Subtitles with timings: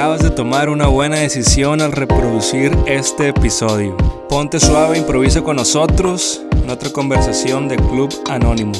[0.00, 3.98] acabas de tomar una buena decisión al reproducir este episodio.
[4.30, 8.72] Ponte suave, improvisa con nosotros en otra conversación de Club Anónimo.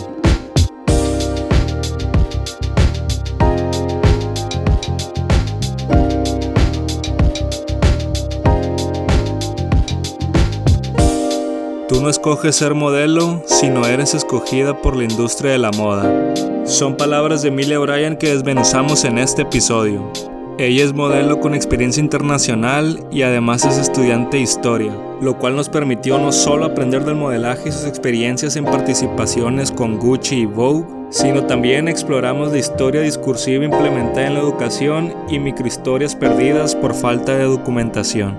[11.86, 16.64] Tú no escoges ser modelo, sino eres escogida por la industria de la moda.
[16.64, 20.29] Son palabras de Emilia Bryan que desmenuzamos en este episodio.
[20.60, 24.92] Ella es modelo con experiencia internacional y además es estudiante de historia,
[25.22, 29.98] lo cual nos permitió no solo aprender del modelaje y sus experiencias en participaciones con
[29.98, 36.14] Gucci y Vogue, sino también exploramos la historia discursiva implementada en la educación y microhistorias
[36.14, 38.38] perdidas por falta de documentación.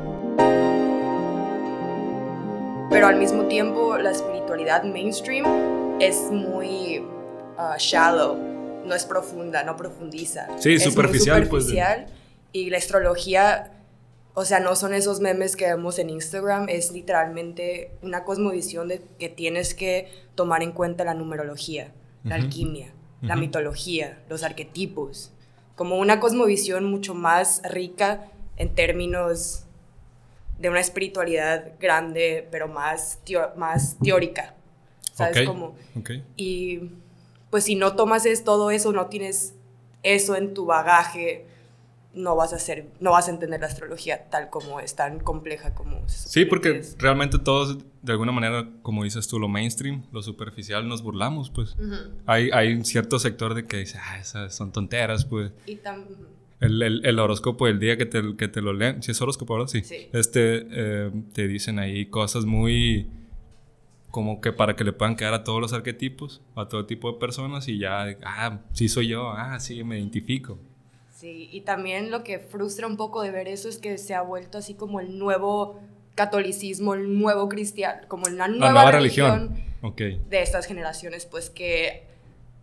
[2.91, 5.43] Pero al mismo tiempo la espiritualidad mainstream
[5.99, 6.99] es muy
[7.57, 8.50] uh, shallow
[8.85, 10.47] no es profunda, no profundiza.
[10.59, 11.39] Sí, es superficial.
[11.39, 12.17] Muy superficial pues,
[12.51, 13.71] Y la astrología,
[14.33, 19.01] o sea, no son esos memes que vemos en Instagram, es literalmente una cosmovisión de
[19.19, 21.91] que tienes que tomar en cuenta la numerología,
[22.23, 25.31] la alquimia, la mitología, los arquetipos,
[25.75, 29.65] como una cosmovisión mucho más rica en términos
[30.59, 33.19] de una espiritualidad grande, pero más,
[33.57, 34.53] más teórica.
[35.13, 35.45] ¿Sabes?
[35.47, 35.75] Como,
[36.37, 36.91] Y
[37.51, 39.53] pues si no tomas es, todo eso, no tienes
[40.01, 41.45] eso en tu bagaje,
[42.13, 45.75] no vas a ser, no vas a entender la astrología tal como es, tan compleja
[45.75, 50.87] como Sí, porque realmente todos, de alguna manera, como dices tú, lo mainstream, lo superficial,
[50.87, 51.75] nos burlamos, pues.
[52.25, 55.51] hay, hay un cierto sector de que dice, ah, esas son tonteras, pues.
[55.67, 55.79] Y
[56.61, 59.53] el, el, el, horóscopo el día que te, que te lo leen, si es horóscopo
[59.53, 59.83] ahora, sí.
[59.83, 60.09] sí.
[60.13, 63.07] Este, eh, te dicen ahí cosas muy
[64.11, 67.17] como que para que le puedan quedar a todos los arquetipos, a todo tipo de
[67.17, 70.59] personas y ya, ah, sí soy yo, ah, sí, me identifico.
[71.15, 74.21] Sí, y también lo que frustra un poco de ver eso es que se ha
[74.21, 75.79] vuelto así como el nuevo
[76.15, 79.55] catolicismo, el nuevo cristiano, como una nueva, religión,
[79.97, 82.10] de estas generaciones, pues que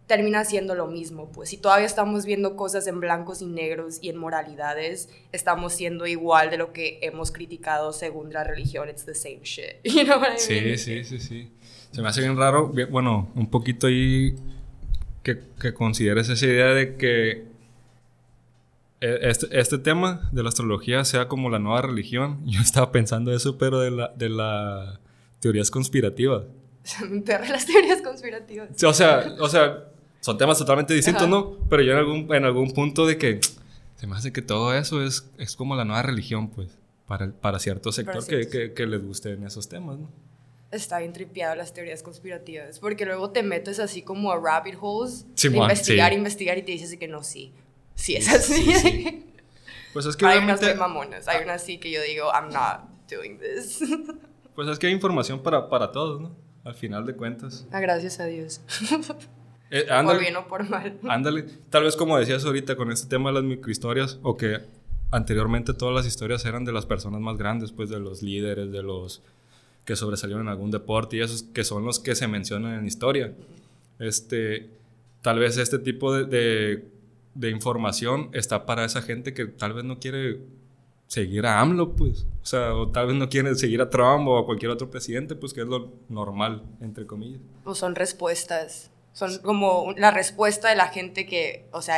[0.09, 4.09] termina siendo lo mismo, pues si todavía estamos viendo cosas en blancos y negros y
[4.09, 9.15] en moralidades, estamos siendo igual de lo que hemos criticado según la religión, it's the
[9.15, 11.53] same shit, you know what I Sí, sí, sí, sí.
[11.93, 14.35] Se me hace bien raro, bueno, un poquito ahí
[15.23, 17.47] que, que consideres esa idea de que
[19.01, 22.41] e, este, este, tema de la astrología sea como la nueva religión.
[22.47, 25.01] Yo estaba pensando eso, pero de la, de la
[25.41, 26.45] teorías conspirativas.
[27.09, 28.83] Me las teorías conspirativas.
[28.83, 29.85] o sea, o sea,
[30.21, 31.56] son temas totalmente distintos, ¿no?
[31.69, 33.41] Pero yo en algún, en algún punto de que
[33.97, 36.69] se me hace que todo eso es, es como la nueva religión, pues,
[37.06, 40.11] para, para cierto sector que, que, que, les gusten esos temas, ¿no?
[40.71, 45.27] Está bien tripeado las teorías conspirativas, porque luego te metes así como a rabbit holes,
[45.43, 47.53] investigar, investigar y te dices que no, sí,
[47.95, 49.25] sí es así.
[49.95, 52.83] Pues es que hay unas muy mamonas, hay unas así que yo digo, I'm not
[53.11, 53.81] doing this.
[54.55, 56.37] Pues es que hay información para, para todos, ¿no?
[56.65, 57.65] Al final de cuentas.
[57.71, 58.61] Ah, gracias a Dios.
[59.71, 60.99] Eh, por bien o por mal.
[61.09, 61.45] Ándale.
[61.71, 64.59] Tal vez como decías ahorita con este tema de las microhistorias, o que
[65.11, 68.83] anteriormente todas las historias eran de las personas más grandes, pues de los líderes, de
[68.83, 69.23] los
[69.84, 73.33] que sobresalieron en algún deporte y esos que son los que se mencionan en historia.
[73.99, 74.69] Este,
[75.23, 76.85] tal vez este tipo de,
[77.35, 80.41] de, información está para esa gente que tal vez no quiere
[81.06, 82.27] seguir a AMLO, pues.
[82.43, 85.35] O sea, o tal vez no quiere seguir a Trump o a cualquier otro presidente,
[85.35, 87.41] pues que es lo normal, entre comillas.
[87.65, 91.97] O son respuestas son como la respuesta de la gente que, o sea,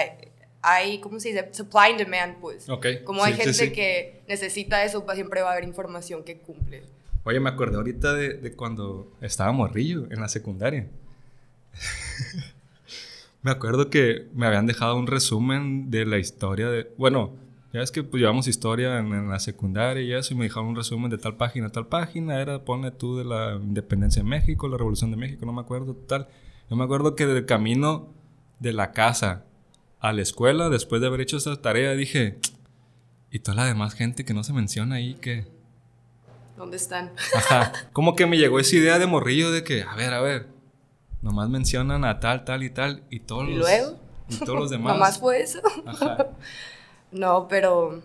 [0.62, 1.50] hay, ¿cómo se dice?
[1.52, 2.66] Supply and demand, pues.
[3.04, 6.82] Como hay gente que necesita eso, pues siempre va a haber información que cumple.
[7.24, 10.86] Oye, me acordé ahorita de, de cuando estaba morrillo en la secundaria.
[13.42, 16.90] me acuerdo que me habían dejado un resumen de la historia de...
[16.96, 17.34] Bueno,
[17.74, 20.70] ya es que pues, llevamos historia en, en, la secundaria y eso, y me dejaron
[20.70, 24.68] un resumen de tal página, tal página, era, pone tú, de la independencia de México,
[24.68, 26.26] la revolución de México, no me acuerdo, tal.
[26.70, 28.14] Yo me acuerdo que del camino
[28.60, 29.44] de la casa
[29.98, 32.38] a la escuela, después de haber hecho esta tarea, dije,
[33.28, 35.48] y toda la demás gente que no se menciona ahí, que...
[36.56, 37.10] ¿Dónde están?
[37.34, 37.72] Ajá.
[37.92, 40.46] Como que me llegó esa idea de morrillo de que, a ver, a ver,
[41.22, 43.98] nomás mencionan a tal, tal y tal, y todos ¿Y luego?
[44.28, 44.92] Y todos los demás.
[44.92, 45.60] ¿Nomás fue eso?
[45.86, 46.28] Ajá.
[47.10, 48.00] no, pero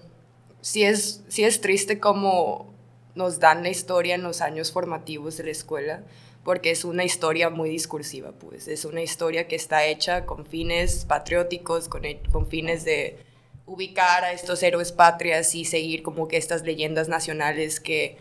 [0.61, 2.73] sí es, sí es triste como
[3.13, 6.03] nos dan la historia en los años formativos de la escuela
[6.45, 11.03] porque es una historia muy discursiva, pues es una historia que está hecha con fines
[11.03, 13.17] patrióticos, con, con fines de
[13.65, 18.17] ubicar a estos héroes patrias y seguir como que estas leyendas nacionales que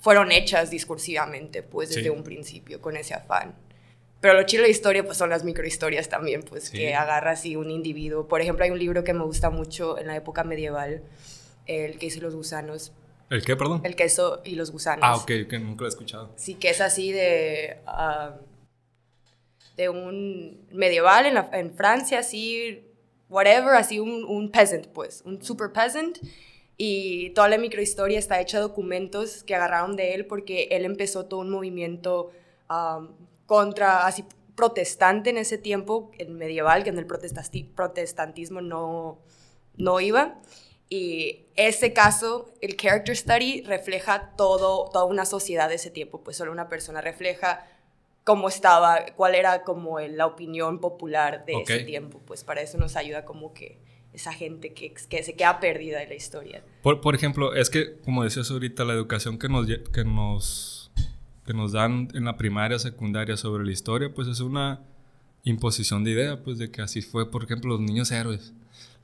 [0.00, 3.54] fueron hechas discursivamente, pues desde un principio, con ese afán.
[4.22, 7.56] Pero lo chido de la historia, pues son las microhistorias también, pues que agarra así
[7.56, 8.26] un individuo.
[8.26, 11.02] Por ejemplo, hay un libro que me gusta mucho en la época medieval,
[11.66, 12.92] El queso y los gusanos.
[13.30, 13.80] ¿El qué, perdón?
[13.84, 15.02] El queso y los gusanos.
[15.02, 16.32] Ah, ok, que nunca lo he escuchado.
[16.36, 17.78] Sí, que es así de.
[17.86, 18.36] Ah,
[19.76, 22.82] de un medieval en, en Francia, así,
[23.28, 26.18] whatever, así un, un peasant, pues, un super peasant
[26.78, 31.26] y toda la microhistoria está hecha de documentos que agarraron de él porque él empezó
[31.26, 32.32] todo un movimiento
[33.46, 34.24] contra, así,
[34.54, 39.18] protestante en ese tiempo, el medieval, que en el protestantismo no,
[39.76, 40.40] no iba.
[40.88, 46.36] Y ese caso, el character study, refleja todo, toda una sociedad de ese tiempo, pues
[46.36, 47.66] solo una persona refleja
[48.22, 52.96] cómo estaba, cuál era como la opinión popular de ese tiempo, pues para eso nos
[52.96, 53.78] ayuda como que
[54.12, 56.62] esa gente que, que se queda perdida en la historia.
[56.82, 60.90] Por, por, ejemplo, es que, como decías ahorita, la educación que nos, que, nos,
[61.44, 64.82] que nos dan en la primaria, secundaria sobre la historia, pues es una
[65.46, 68.52] imposición de idea, pues de que así fue, por ejemplo, los niños héroes.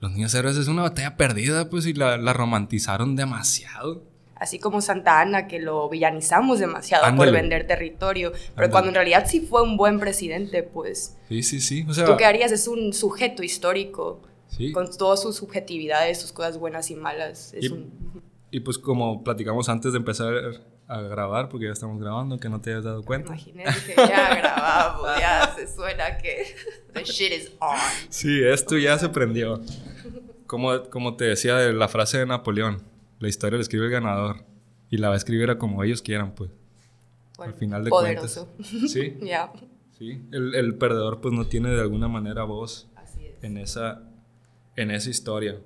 [0.00, 4.12] Los niños héroes es una batalla perdida, pues, y la, la romantizaron demasiado
[4.42, 9.24] así como Santa Ana, que lo villanizamos demasiado por vender territorio, pero cuando en realidad
[9.28, 11.16] sí fue un buen presidente, pues...
[11.28, 11.86] Sí, sí, sí.
[11.88, 14.20] O sea, Tú qué harías es un sujeto histórico
[14.74, 17.54] con todas sus subjetividades, sus cosas buenas y malas.
[18.50, 20.34] y, pues como platicamos antes de empezar
[20.88, 23.32] a grabar, porque ya estamos grabando, que no te hayas dado cuenta.
[23.32, 26.54] Imaginé que ya grabamos, ya se suena que
[26.92, 27.76] the shit is on.
[28.08, 29.60] Sí, esto ya se prendió.
[30.46, 32.82] Como, como te decía de la frase de Napoleón,
[33.20, 34.44] la historia la escribe el ganador
[34.90, 36.50] y la va a escribir como ellos quieran, pues.
[37.38, 38.48] Al final de poderoso.
[38.48, 38.90] cuentas.
[38.90, 39.18] Sí.
[39.22, 39.52] Ya.
[39.98, 42.88] Sí, el, el, perdedor pues no tiene de alguna manera voz
[43.40, 44.02] en esa
[44.76, 45.58] en esa historia.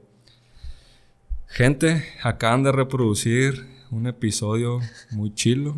[1.47, 4.81] Gente, acaban de reproducir un episodio
[5.11, 5.77] muy chilo.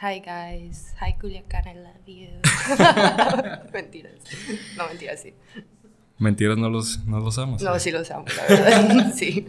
[0.00, 2.28] Hi guys, hi Culiacán, I love you.
[3.72, 4.14] mentiras.
[4.76, 5.34] No, mentiras, sí.
[6.18, 7.56] Mentiras no los, no los amo.
[7.60, 9.12] No, sí los amo, la verdad.
[9.14, 9.44] sí.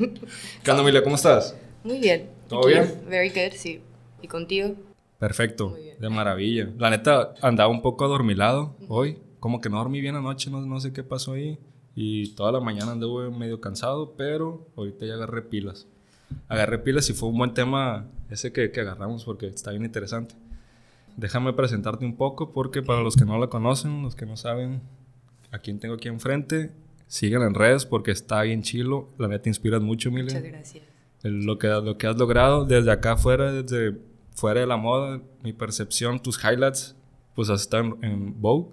[0.63, 1.55] ¿Qué ¿Cómo estás?
[1.83, 2.29] Muy bien.
[2.47, 3.01] ¿Todo bien?
[3.09, 3.81] Very good, sí.
[4.21, 4.75] ¿Y contigo?
[5.19, 6.69] Perfecto, de maravilla.
[6.77, 9.19] La neta, andaba un poco adormilado hoy.
[9.39, 11.59] Como que no dormí bien anoche, no, no sé qué pasó ahí.
[11.95, 15.87] Y toda la mañana anduve medio cansado, pero ahorita ya agarré pilas.
[16.47, 20.35] Agarré pilas y fue un buen tema ese que, que agarramos porque está bien interesante.
[21.15, 24.81] Déjame presentarte un poco porque para los que no la conocen, los que no saben
[25.51, 26.71] a quién tengo aquí enfrente,
[27.07, 29.09] sigan en redes porque está bien chilo.
[29.17, 30.25] La neta inspiras mucho, Mile.
[30.25, 30.83] Muchas gracias.
[31.23, 33.97] lo, que, lo que has logrado desde acá afuera, desde
[34.35, 36.95] fuera de la moda, mi percepción, tus highlights,
[37.33, 38.69] pues has estado en, Vogue,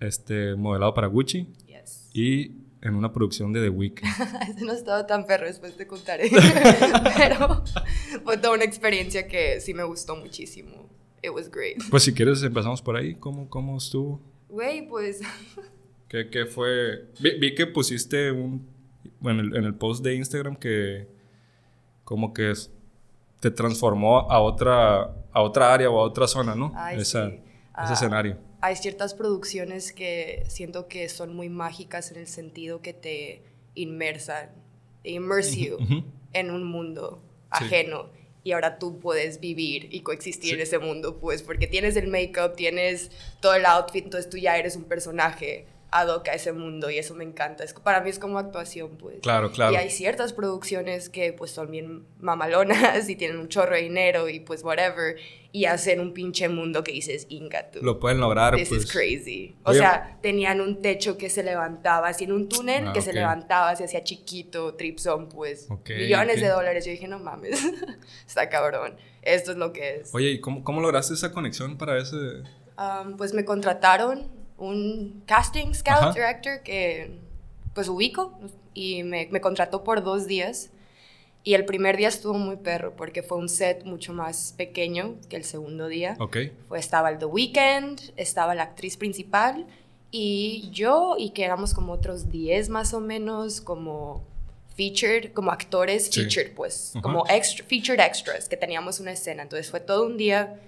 [0.00, 1.48] este, modelado para Gucci
[2.12, 4.04] y en una producción de The Weeknd.
[4.56, 6.30] Eso no estaba tan perro, después te contaré.
[7.16, 7.64] Pero
[8.24, 10.88] fue toda una experiencia que sí me gustó muchísimo.
[11.22, 11.78] It was great.
[11.90, 13.14] Pues si quieres empezamos por ahí.
[13.16, 14.20] ¿Cómo, cómo estuvo?
[14.48, 15.20] Güey, pues...
[16.08, 17.10] ¿Qué, qué fue?
[17.20, 18.68] Vi, que pusiste un...
[19.18, 21.08] Bueno, en el, post de Instagram que
[22.04, 22.52] como que
[23.40, 25.02] te transformó a otra,
[25.32, 26.72] a otra área o a otra zona, ¿no?
[26.92, 27.42] Esa, Ese
[27.72, 32.92] ah, escenario hay ciertas producciones que siento que son muy mágicas en el sentido que
[32.92, 33.42] te
[33.76, 34.50] inmersan,
[35.04, 35.78] te immerse you
[36.32, 38.10] en un mundo ajeno.
[38.42, 42.56] Y ahora tú puedes vivir y coexistir en ese mundo, pues, porque tienes el make-up,
[42.56, 46.90] tienes todo el outfit, entonces tú ya eres un personaje ad hoc a ese mundo
[46.90, 47.64] y eso me encanta.
[47.64, 49.20] Es, para mí es como actuación, pues.
[49.20, 49.72] Claro, claro.
[49.72, 54.28] Y hay ciertas producciones que pues son bien mamalonas y tienen un chorro de dinero
[54.28, 55.16] y pues whatever
[55.52, 57.78] y hacen un pinche mundo que dices, inga tú.
[57.82, 58.92] Lo pueden lograr, This is pues.
[58.92, 59.56] crazy.
[59.62, 63.14] O sea, tenían un techo que se levantaba, así en un túnel ah, que se
[63.14, 65.68] levantaba, se hacía chiquito, tripson, pues.
[65.88, 66.84] millones de dólares.
[66.84, 67.58] Yo dije, no mames,
[68.26, 68.96] está cabrón.
[69.22, 70.14] Esto es lo que es.
[70.14, 72.16] Oye, ¿y cómo, cómo lograste esa conexión para ese...?
[72.78, 77.18] Um, pues me contrataron un casting scout director que
[77.74, 78.38] pues ubico
[78.74, 80.70] y me, me, contrató por dos días.
[81.44, 85.36] Y el primer día estuvo muy perro porque fue un set mucho más pequeño que
[85.36, 86.16] el segundo día.
[86.18, 86.38] Ok.
[86.68, 89.66] Fue, estaba el The Weeknd, estaba la actriz principal
[90.10, 94.24] y yo y que éramos como otros 10 más o menos como
[94.76, 99.42] featured, como actores featured pues, como extra, featured extras que teníamos una escena.
[99.42, 100.60] Entonces fue todo un día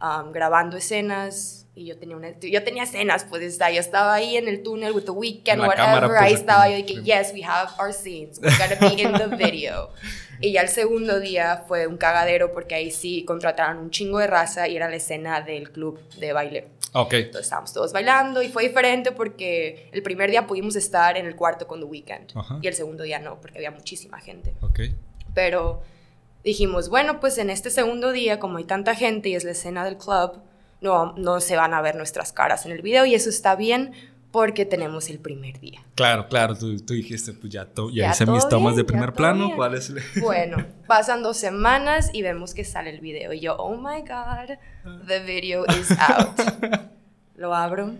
[0.00, 4.38] um, grabando escenas, y yo tenía, una, yo tenía escenas, pues está, yo estaba ahí
[4.38, 7.70] en el túnel with the weekend, whatever, pues, ahí estaba yo dije, yes, we have
[7.78, 9.90] our scenes, we gotta be in the video.
[10.40, 14.26] y ya el segundo día fue un cagadero porque ahí sí contrataron un chingo de
[14.26, 16.68] raza y era la escena del club de baile.
[16.94, 17.12] Ok.
[17.12, 21.36] Entonces estábamos todos bailando y fue diferente porque el primer día pudimos estar en el
[21.36, 24.54] cuarto con The Weeknd y el segundo día no, porque había muchísima gente.
[24.62, 24.80] Ok.
[25.34, 25.82] Pero
[26.42, 29.84] dijimos, bueno, pues en este segundo día, como hay tanta gente y es la escena
[29.84, 30.40] del club,
[30.86, 33.92] no, no se van a ver nuestras caras en el video y eso está bien
[34.30, 35.82] porque tenemos el primer día.
[35.94, 39.74] Claro, claro, tú, tú dijiste, pues ya, ya, hice mis tomas de primer plano, ¿cuál
[39.74, 44.02] es Bueno, pasan dos semanas y vemos que sale el video y yo, oh my
[44.02, 44.58] god,
[45.06, 46.38] the video is out.
[47.36, 47.94] Lo abro.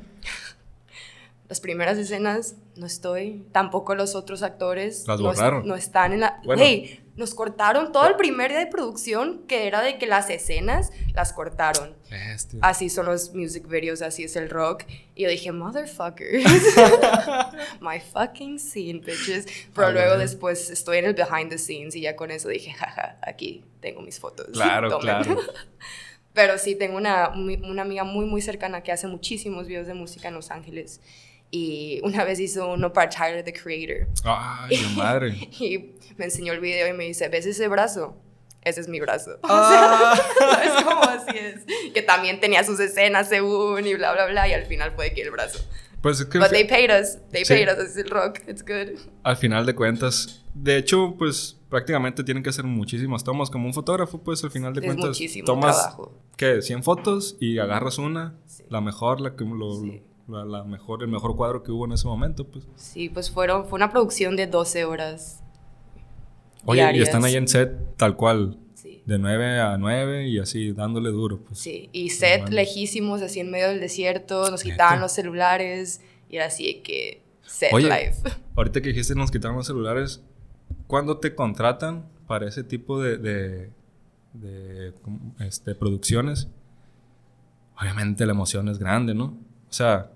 [1.49, 5.67] Las primeras escenas no estoy, tampoco los otros actores Las borraron.
[5.67, 6.41] No, están en la...
[6.57, 10.93] Hey, nos cortaron todo el primer día de producción, que era de que las escenas
[11.15, 11.95] las cortaron.
[12.11, 12.59] Este.
[12.61, 14.85] Así son los music videos, así es el rock.
[15.15, 16.45] Y yo dije, motherfuckers.
[17.81, 19.47] My fucking scene, bitches.
[19.75, 23.19] Pero luego después estoy en el behind the scenes y ya con eso dije, jaja,
[23.23, 24.49] aquí tengo mis fotos.
[24.53, 25.39] Claro, claro.
[26.35, 30.29] Pero sí, tengo una, una amiga muy, muy cercana que hace muchísimos videos de música
[30.29, 31.01] en Los Ángeles
[31.57, 34.09] y una vez hizo uno para Tyler, the Creator.
[34.25, 35.31] ¡Ay, madre!
[35.59, 38.17] y me enseñó el video y me dice, ¿ves ese brazo?
[38.63, 39.39] Ese es mi brazo.
[39.43, 40.15] Ah.
[40.65, 41.93] es como así es.
[41.95, 44.49] Que también tenía sus escenas según y bla, bla, bla.
[44.49, 45.59] Y al final fue que el brazo.
[46.03, 46.39] Pues es que...
[46.39, 47.19] But they paid us.
[47.31, 47.79] They paid us.
[47.79, 48.41] Es el rock.
[48.49, 48.99] It's good.
[49.23, 50.45] Al final de cuentas.
[50.53, 53.51] De hecho, pues prácticamente tienen que hacer muchísimas tomas.
[53.51, 55.09] Como un fotógrafo, pues al final de es cuentas...
[55.09, 56.13] muchísimo tomas, trabajo.
[56.37, 56.61] ¿qué?
[56.61, 58.35] 100 fotos y agarras una.
[58.69, 59.81] La mejor, la que lo
[60.29, 62.67] la, mejor, el mejor cuadro que hubo en ese momento, pues.
[62.77, 65.43] Sí, pues fueron, fue una producción de 12 horas.
[66.65, 68.59] Oye, y están ahí en set tal cual.
[68.75, 69.03] Sí.
[69.07, 71.59] De 9 a 9 y así, dándole duro, pues.
[71.59, 76.47] Sí, y set lejísimos, así en medio del desierto, nos quitaban los celulares y era
[76.47, 78.29] así que set Oye, life.
[78.57, 80.23] Ahorita que dijiste nos quitaron los celulares,
[80.87, 83.71] ¿cuándo te contratan para ese tipo de, de,
[84.33, 84.93] de
[85.39, 86.49] este, producciones?
[87.81, 89.39] Obviamente la emoción es grande, ¿no?
[89.69, 90.11] O sea,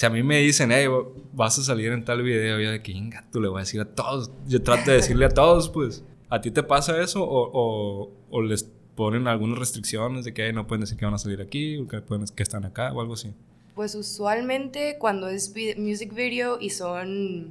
[0.00, 0.86] si a mí me dicen, hey,
[1.34, 2.94] vas a salir en tal video, yo de que,
[3.30, 4.30] tú le voy a decir a todos.
[4.46, 7.22] Yo trato de decirle a todos, pues, ¿a ti te pasa eso?
[7.22, 8.62] ¿O, o, les
[8.94, 12.00] ponen algunas restricciones de que no pueden decir que van a salir aquí, o que,
[12.00, 13.34] pueden, que están acá, o algo así?
[13.74, 17.50] Pues usualmente cuando es music video y son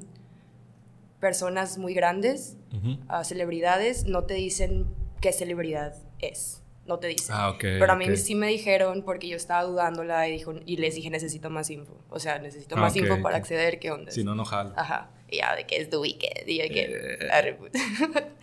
[1.19, 4.87] personas muy grandes, uh celebridades, no te dicen
[5.21, 6.58] qué celebridad es
[6.89, 7.35] no te dicen.
[7.37, 10.95] Ah, Pero a mí sí me dijeron porque yo estaba dudándola y, dijo, y les
[10.95, 11.95] dije necesito más info.
[12.09, 14.11] O sea, necesito más ah, info para acceder, ¿qué onda?
[14.11, 14.73] Si no, no jalo.
[14.75, 15.11] Ajá.
[15.29, 16.47] Y ya, de que es The Weeknd.
[16.47, 17.17] Y que...
[17.21, 17.57] Eh,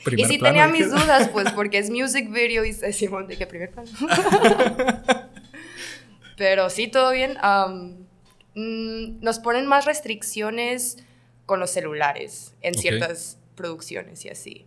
[0.16, 3.72] y sí tenía mis dudas, pues, porque es music video y decimos de que primer
[3.72, 3.90] plano.
[6.36, 7.36] Pero sí, todo bien.
[8.54, 10.98] Mm, nos ponen más restricciones
[11.46, 14.66] con los celulares en ciertas producciones y así.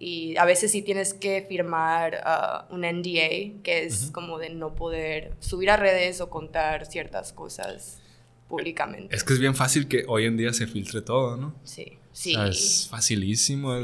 [0.00, 4.74] Y a veces sí tienes que firmar uh, un NDA, que es como de no
[4.74, 8.00] poder subir a redes o contar ciertas cosas
[8.48, 9.14] públicamente.
[9.14, 11.54] Es que es bien fácil que hoy en día se filtre todo, ¿no?
[11.64, 12.34] Sí, sí.
[12.48, 13.74] es facilísimo.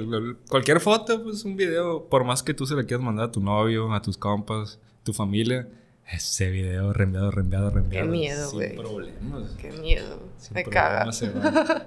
[0.49, 3.41] Cualquier foto, pues un video, por más que tú se le quieras mandar a tu
[3.41, 5.69] novio, a tus compas, tu familia,
[6.11, 8.07] ese video reenviado, reenviado, reenviado.
[8.07, 8.69] Qué miedo, güey.
[8.69, 9.51] Sin problemas.
[9.61, 10.21] Qué miedo.
[10.53, 11.11] Me caga.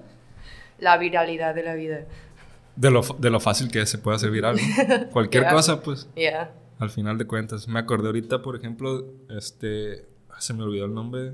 [0.79, 2.05] La viralidad de la vida.
[2.77, 4.57] De lo, de lo fácil que es, se puede hacer viral.
[5.11, 6.07] Cualquier cosa, pues.
[6.79, 7.67] Al final de cuentas.
[7.67, 10.05] Me acordé ahorita, por ejemplo, este.
[10.39, 11.33] Se me olvidó el nombre.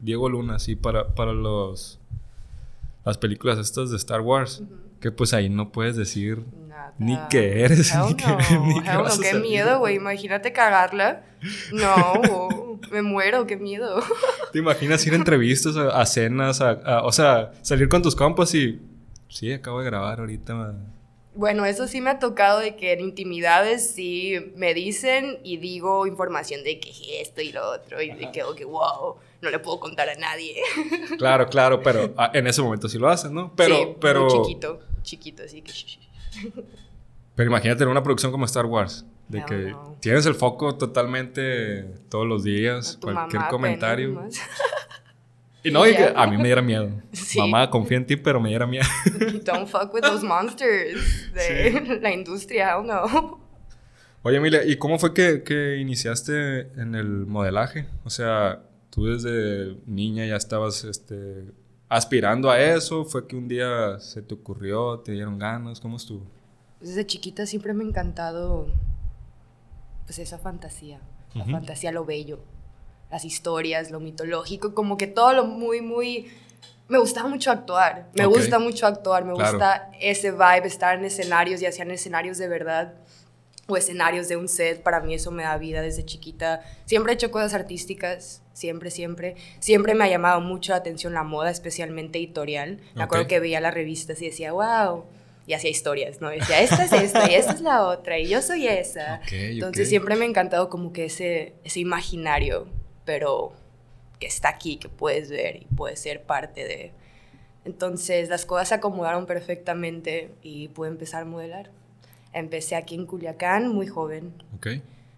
[0.00, 1.98] Diego Luna, sí, para, para los.
[3.04, 4.62] Las películas estas de Star Wars.
[5.00, 6.44] Que pues ahí no puedes decir
[6.98, 8.24] ni qué eres, ni, qué,
[8.64, 9.96] ni qué miedo, güey.
[9.96, 11.22] Imagínate cagarla.
[11.72, 14.02] No, me muero, qué miedo.
[14.52, 18.80] ¿Te imaginas ir a entrevistas, a, cenas, a, o sea, salir con tus compas y
[19.28, 20.74] Sí, acabo de grabar ahorita.
[21.34, 26.06] Bueno, eso sí me ha tocado de que en intimidades sí me dicen y digo
[26.06, 30.08] información de que esto y lo otro y de que, wow, no le puedo contar
[30.08, 30.56] a nadie.
[31.16, 33.52] Claro, claro, pero ah, en ese momento sí lo hacen, ¿no?
[33.54, 34.28] Pero, sí, pero...
[34.28, 35.72] chiquito, chiquito, así que...
[37.36, 42.26] Pero imagínate en una producción como Star Wars, de que tienes el foco totalmente todos
[42.26, 44.28] los días, cualquier comentario.
[45.62, 46.90] Y no, a mí me diera miedo.
[47.36, 48.86] Mamá, confía en ti, pero me diera miedo.
[49.44, 53.40] Don't fuck with those monsters de la industria, I don't know.
[54.22, 57.86] Oye, Emilia, ¿y cómo fue que, que, iniciaste en el modelaje?
[58.04, 61.52] O sea, tú desde niña ya estabas este,
[61.88, 63.04] aspirando a eso.
[63.04, 65.80] ¿Fue que un día se te ocurrió, te dieron ganas?
[65.80, 66.22] ¿Cómo estuvo?
[66.80, 68.66] Desde chiquita siempre me ha encantado
[70.04, 71.00] pues esa fantasía,
[71.34, 72.40] la fantasía, lo bello
[73.10, 76.30] las historias, lo mitológico, como que todo lo muy, muy...
[76.88, 81.60] Me gusta mucho actuar, me gusta mucho actuar, me gusta ese vibe, estar en escenarios,
[81.60, 82.94] ya sean escenarios de verdad
[83.66, 86.62] o escenarios de un set, para mí eso me da vida desde chiquita.
[86.86, 89.36] Siempre he hecho cosas artísticas, siempre, siempre.
[89.60, 92.80] Siempre me ha llamado mucho la atención la moda, especialmente editorial.
[92.94, 95.04] Me acuerdo que veía las revistas y decía, wow,
[95.46, 96.30] y hacía historias, ¿no?
[96.30, 99.20] Decía, esta es esta y esta es la otra y yo soy esa.
[99.30, 102.68] Entonces siempre me ha encantado como que ese, ese imaginario
[103.08, 103.52] pero
[104.20, 106.92] que está aquí, que puedes ver y puedes ser parte de.
[107.64, 111.70] Entonces las cosas se acomodaron perfectamente y pude empezar a modelar.
[112.34, 114.34] Empecé aquí en Culiacán, muy joven.
[114.56, 114.66] Ok.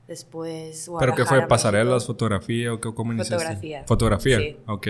[0.06, 0.88] Después...
[1.00, 1.44] ¿Pero qué fue?
[1.49, 3.44] ¿Pasarelas, fotografía o qué, cómo iniciaste?
[3.44, 3.85] Fotografía.
[3.88, 4.38] ¿Fotografía?
[4.38, 4.56] Sí.
[4.66, 4.88] Ok.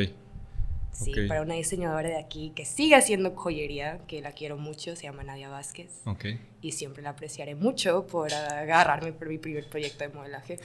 [0.93, 5.05] Sí, para una diseñadora de aquí que sigue haciendo joyería, que la quiero mucho, se
[5.05, 6.03] llama Nadia Vázquez.
[6.05, 6.27] Ok.
[6.61, 10.59] Y siempre la apreciaré mucho por agarrarme por mi primer proyecto de modelaje.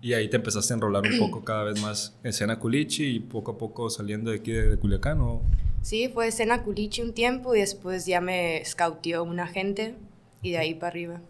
[0.00, 3.20] Y ahí te empezaste a enrolar un poco cada vez más en Sena Culichi y
[3.20, 5.42] poco a poco saliendo de aquí de, Culiacán, ¿o?
[5.82, 9.96] Sí, fue Sena Culichi un tiempo y después ya me scoutió un agente
[10.42, 11.20] y de ahí para arriba.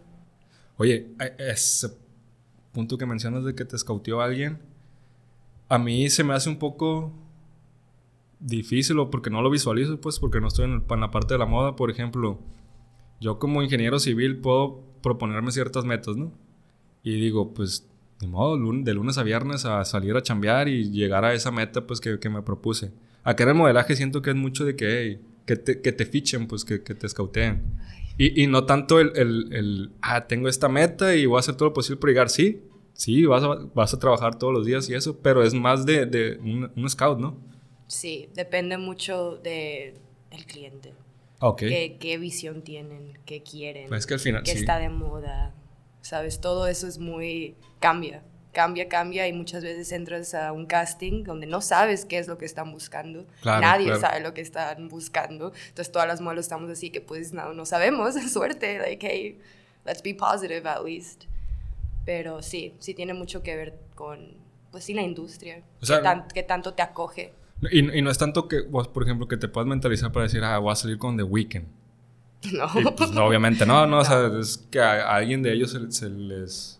[0.77, 1.89] Oye, ese
[2.71, 4.59] punto que mencionas de que te scoutió alguien,
[5.69, 7.13] a mí se me hace un poco
[8.41, 11.45] difícil o porque no lo visualizo, pues porque no estoy en, la parte de la
[11.45, 11.75] moda.
[11.75, 12.39] Por ejemplo,
[13.19, 16.33] yo como ingeniero civil puedo proponerme ciertas metas, ¿no?
[17.03, 17.87] Y digo, pues,
[18.19, 21.87] de modo, de lunes a viernes a salir a chambear y llegar a esa meta,
[21.87, 22.91] pues, que, que me propuse.
[23.23, 26.47] Acá en el modelaje siento que es mucho de que, que, te, que te fichen,
[26.47, 27.61] pues, que, que te escauteen.
[28.17, 31.55] Y, y, no tanto el, el, el, ah, tengo esta meta y voy a hacer
[31.55, 32.29] todo lo posible por llegar.
[32.29, 32.61] Sí,
[32.93, 36.05] sí, vas a, vas a trabajar todos los días y eso, pero es más de,
[36.05, 37.50] de un, un scout, ¿no?
[37.91, 39.95] Sí, depende mucho de,
[40.29, 40.93] del cliente.
[41.41, 41.97] Okay.
[41.97, 43.19] ¿Qué, visión tienen?
[43.25, 43.89] ¿Qué quieren?
[43.89, 45.53] Pues que al final, ¿Qué está de moda?
[45.99, 46.39] ¿Sabes?
[46.39, 47.57] Todo eso es muy...
[47.81, 52.29] cambia, cambia, cambia y muchas veces entras a un casting donde no sabes qué es
[52.29, 53.25] lo que están buscando.
[53.43, 55.51] Nadie sabe lo que están buscando.
[55.67, 59.37] Entonces todas las modelos estamos así que pues no, no sabemos, suerte, like hey,
[59.85, 61.25] let's be positive at least.
[62.05, 64.37] Pero sí, sí tiene mucho que ver con,
[64.71, 67.33] pues sí, la industria, o sea, qué tanto te acoge.
[67.69, 70.43] Y, y, no es tanto que vos, por ejemplo, que te puedas mentalizar para decir,
[70.43, 71.65] ah, voy a salir con The Weeknd.
[72.53, 72.67] No.
[72.95, 76.79] Pues, no obviamente no, no, o sea, es que a, alguien de ellos se, les,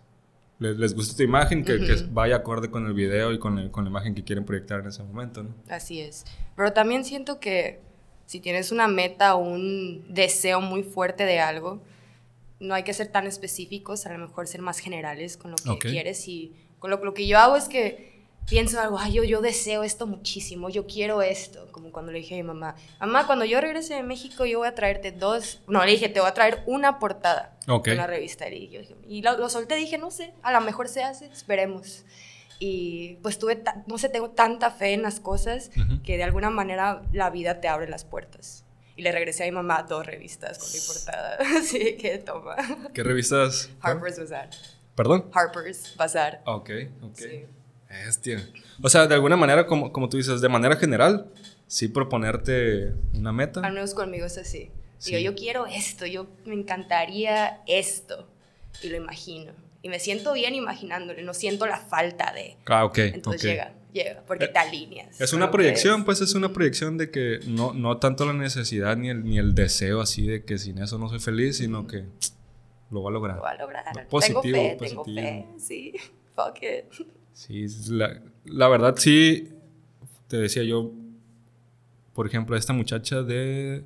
[0.58, 3.90] les, gusta tu imagen, que, que, vaya acorde con el video y con, con, la
[3.90, 5.54] imagen que quieren proyectar en ese momento, ¿no?
[5.68, 6.24] Así es.
[6.56, 7.80] Pero también siento que
[8.26, 11.80] si tienes una meta o un deseo muy fuerte de algo,
[12.58, 15.90] no hay que ser tan específicos, a lo mejor ser más generales con lo que
[15.90, 18.11] quieres y con lo, lo que yo hago es que
[18.48, 22.34] pienso algo, ay, yo, yo deseo esto muchísimo, yo quiero esto, como cuando le dije
[22.34, 25.84] a mi mamá, mamá, cuando yo regrese de México yo voy a traerte dos, no,
[25.84, 28.48] le dije, te voy a traer una portada de una revista.
[28.48, 32.04] Y, yo y lo, solté, dije, no sé, a lo mejor se hace, esperemos.
[32.58, 35.70] Y pues tuve, no sé, tengo tanta fe en las cosas
[36.04, 38.64] que de alguna manera la vida te abre las puertas.
[38.94, 41.38] Y le regresé a mi mamá dos revistas con mi portada.
[41.58, 42.56] Así que toma.
[42.92, 43.70] ¿Qué revistas?
[43.80, 44.50] Harper's Bazaar.
[44.94, 45.30] ¿Perdón?
[45.32, 46.42] Harper's Bazaar.
[46.44, 46.70] Ok,
[47.02, 47.16] ok.
[47.16, 47.46] Sí.
[48.82, 51.26] O sea, de alguna manera, como, como tú dices, de manera general,
[51.66, 53.60] sí proponerte una meta.
[53.60, 54.70] Al menos conmigo es así.
[55.04, 58.28] Digo, yo quiero esto, yo me encantaría esto.
[58.82, 59.52] Y lo imagino.
[59.82, 62.56] Y me siento bien imaginándolo, no siento la falta de.
[62.66, 62.98] Ah, ok.
[62.98, 65.20] Entonces llega, llega, porque te alineas.
[65.20, 69.10] Es una proyección, pues es una proyección de que no, no tanto la necesidad ni
[69.10, 72.04] el, ni el deseo así de que sin eso no soy feliz, sino que
[72.90, 73.36] lo voy a lograr.
[73.36, 74.08] Lo voy a lograr.
[74.08, 75.04] Positivo, tengo fe, positivo.
[75.04, 75.94] Tengo fe, sí.
[76.36, 77.06] Fuck it.
[77.32, 79.48] Sí, la, la, verdad sí,
[80.28, 80.92] te decía yo,
[82.14, 83.84] por ejemplo, esta muchacha de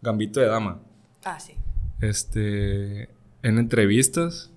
[0.00, 0.80] Gambito de Dama.
[1.24, 1.54] Ah, sí.
[2.00, 3.10] Este,
[3.42, 4.50] en entrevistas,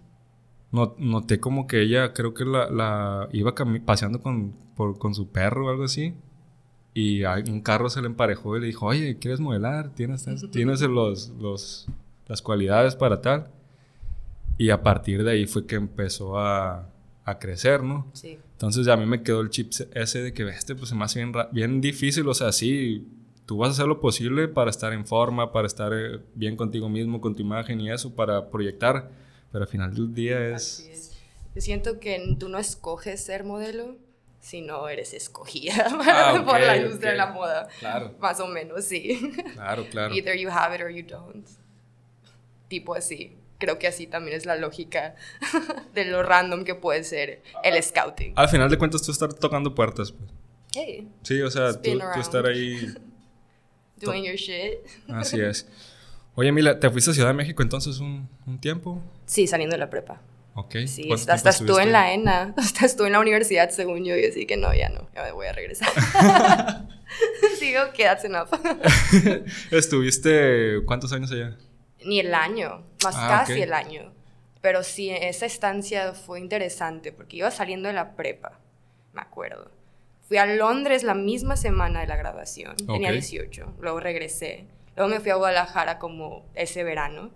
[0.72, 3.54] noté como que ella, creo que la, la iba
[3.86, 6.14] paseando con, por, con su perro o algo así.
[6.94, 9.90] Y un carro se le emparejó y le dijo, oye, ¿quieres modelar?
[9.90, 11.88] ¿Tienes, tienes los, los,
[12.28, 13.48] las cualidades para tal?
[14.58, 16.91] Y a partir de ahí fue que empezó a,
[17.26, 18.08] a crecer, ¿no?
[18.14, 18.40] Sí.
[18.54, 21.20] Entonces a mí me quedó el chip ese de que, este, pues se me hace
[21.20, 23.08] bien, bien difícil, o sea, sí,
[23.46, 26.90] tú vas a hacer lo posible para estar en forma, para estar eh, bien contigo
[26.90, 29.10] mismo, con tu imagen y eso, para proyectar,
[29.52, 30.80] pero al final del día es...
[30.80, 31.12] Así es.
[31.54, 33.98] Yo siento que tú no escoges ser modelo,
[34.40, 37.68] sino eres escogida ah, por la industria de la moda.
[37.80, 38.16] Claro.
[38.20, 39.34] Más o menos, sí.
[39.54, 40.14] Claro, claro.
[40.16, 41.46] Either you have it or you don't.
[42.70, 45.16] Tipo así creo que así también es la lógica
[45.94, 48.34] de lo random que puede ser el scouting.
[48.36, 50.30] Al final de cuentas, tú estar tocando puertas, pues.
[50.74, 51.08] Hey.
[51.22, 52.94] Sí, o sea, tú, estar ahí.
[53.98, 54.80] Doing your shit.
[55.10, 55.68] Así es.
[56.34, 59.02] Oye, Mila, ¿te fuiste a Ciudad de México entonces un, un tiempo?
[59.26, 60.22] Sí, saliendo de la prepa.
[60.56, 60.76] Ok.
[60.88, 64.46] Sí, hasta estuve en la ENA, hasta estuve en la universidad, según yo, y así
[64.46, 65.90] que no, ya no, ya me voy a regresar.
[67.60, 68.50] Sigo, que that's enough.
[69.72, 71.58] ¿Estuviste cuántos años allá?
[72.06, 74.14] Ni el año, más ah, casi el año.
[74.62, 78.60] Pero sí, esa estancia fue interesante porque iba saliendo de la prepa,
[79.14, 79.72] me acuerdo.
[80.28, 84.66] Fui a Londres la misma semana de la graduación, tenía 18, luego regresé.
[84.96, 87.32] Luego me fui a Guadalajara como ese verano.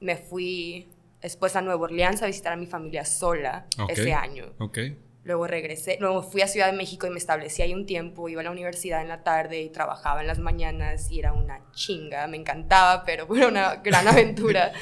[0.00, 0.88] Me fui
[1.22, 4.52] después a Nueva Orleans a visitar a mi familia sola ese año.
[4.58, 4.98] Okay.
[5.26, 8.42] Luego regresé, luego fui a Ciudad de México y me establecí ahí un tiempo, iba
[8.42, 12.28] a la universidad en la tarde y trabajaba en las mañanas y era una chinga,
[12.28, 14.72] me encantaba, pero fue una gran aventura.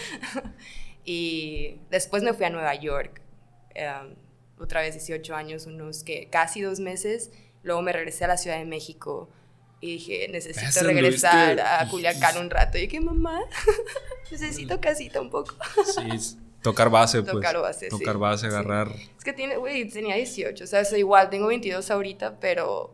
[1.04, 3.22] y después me fui a Nueva York,
[3.74, 4.16] em,
[4.58, 8.58] otra vez 18 años, unos que casi dos meses, luego me regresé a la Ciudad
[8.58, 9.30] de México
[9.80, 12.76] y dije, necesito regresar a Culiacán un rato.
[12.76, 13.40] Y dije, mamá,
[14.30, 15.56] necesito casita un poco.
[15.86, 17.32] sí, tocar base, pues.
[17.32, 18.88] Tocar base, Tocar base, agarrar.
[19.16, 22.92] Es que tiene, güey, tenía 18, o sea, es igual, tengo 22 ahorita, pero,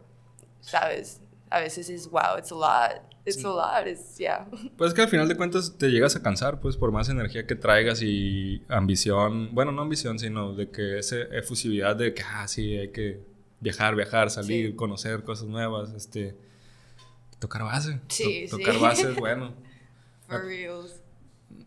[0.60, 1.22] ¿sabes?
[1.48, 3.02] A veces es, wow, it's a lot.
[3.24, 4.46] It's a lot, it's, yeah.
[4.76, 7.46] Pues es que al final de cuentas te llegas a cansar, pues, por más energía
[7.46, 12.48] que traigas y ambición, bueno, no ambición, sino de que esa efusividad de que, ah,
[12.48, 13.20] sí, hay que
[13.60, 16.36] viajar, viajar, salir, conocer cosas nuevas, este
[17.38, 18.00] Tocar base.
[18.08, 19.54] Sí, Tocar base es bueno.
[20.28, 21.00] For reals.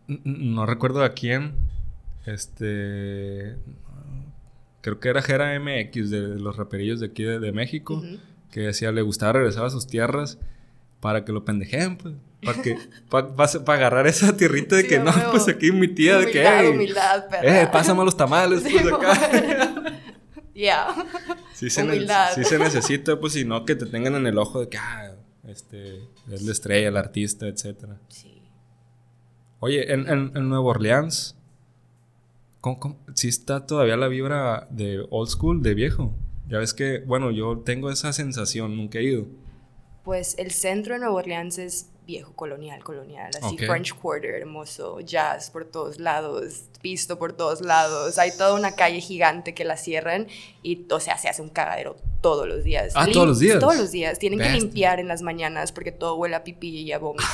[0.06, 1.54] No recuerdo a quién.
[2.26, 3.56] Este.
[4.80, 8.02] Creo que era Jera MX de los raperillos de aquí de, México.
[8.50, 10.38] Que decía, le gustaba regresar a sus tierras
[11.00, 12.14] para que lo pendejen, pues.
[12.44, 12.78] Para que,
[13.10, 16.70] para agarrar esa tierrita de que no, pues aquí mi tía de que.
[16.70, 20.00] humildad, Eh, pásame los tamales, pues acá.
[20.54, 20.94] Ya.
[21.52, 21.82] Sí, se
[22.34, 25.12] sí se necesita, pues, si no que te tengan en el ojo de que, ah,
[25.48, 27.86] este, es la estrella, el artista, etc.
[28.08, 28.40] Sí.
[29.58, 31.33] Oye, en, en, Nueva Orleans,
[32.64, 36.14] ¿cómo, sí está todavía la vibra de old school, de viejo?
[36.48, 39.26] Ya ves que, bueno, yo tengo esa sensación, nunca he ido.
[40.02, 45.50] Pues el centro de Nueva Orleans es viejo, colonial, colonial, así French Quarter, hermoso, jazz
[45.50, 50.26] por todos lados, pisto por todos lados, hay toda una calle gigante que la cierran
[50.62, 52.94] y, o sea, se hace un cagadero todos los días.
[52.96, 53.58] Ah, todos los días.
[53.58, 56.92] Todos los días, tienen que limpiar en las mañanas porque todo huele a pipí y
[56.92, 57.24] a vómito.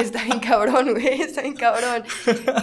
[0.00, 2.02] está bien cabrón, güey, está bien cabrón.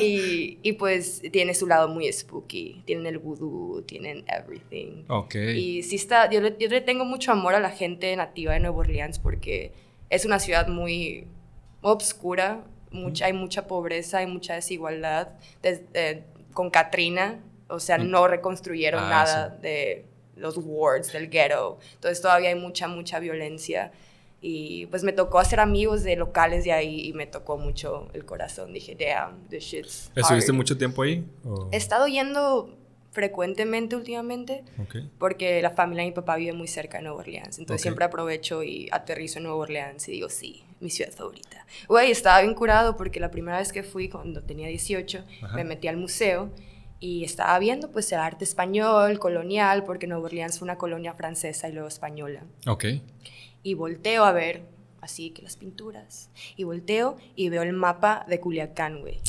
[0.01, 5.05] Y, y, pues tiene su lado muy spooky, tienen el voodoo, tienen everything.
[5.07, 5.35] Ok.
[5.35, 8.59] Y sí está, yo le, yo le tengo mucho amor a la gente nativa de
[8.59, 11.27] Nueva Orleans porque es una ciudad muy
[11.81, 15.29] obscura, mucha, hay mucha pobreza, hay mucha desigualdad.
[15.63, 18.09] Eh, con Katrina, o sea, mm.
[18.09, 21.79] no reconstruyeron ah, nada de los wards, del ghetto.
[21.93, 23.91] Entonces todavía hay mucha, mucha violencia.
[24.41, 28.25] Y pues me tocó hacer amigos de locales de ahí y me tocó mucho el
[28.25, 28.73] corazón.
[28.73, 31.25] Dije, damn, this shit's ¿Estuviste mucho tiempo ahí?
[31.71, 32.69] He estado yendo
[33.15, 34.65] frecuentemente últimamente,
[35.17, 38.61] porque la familia de mi papá vive muy cerca de Nueva Orleans, entonces siempre aprovecho
[38.61, 41.65] y aterrizo en Nueva Orleans y digo, sí, mi ciudad favorita.
[41.87, 45.23] Güey, estaba bien curado porque la primera vez que fui, cuando tenía 18,
[45.55, 46.51] me metí al museo
[46.99, 51.69] y estaba viendo pues el arte español, colonial, porque Nueva Orleans fue una colonia francesa
[51.69, 52.43] y luego española.
[52.67, 52.85] Ok.
[53.63, 54.63] Y volteo a ver,
[54.99, 59.21] así que las pinturas, y volteo y veo el mapa de Culiacán, güey.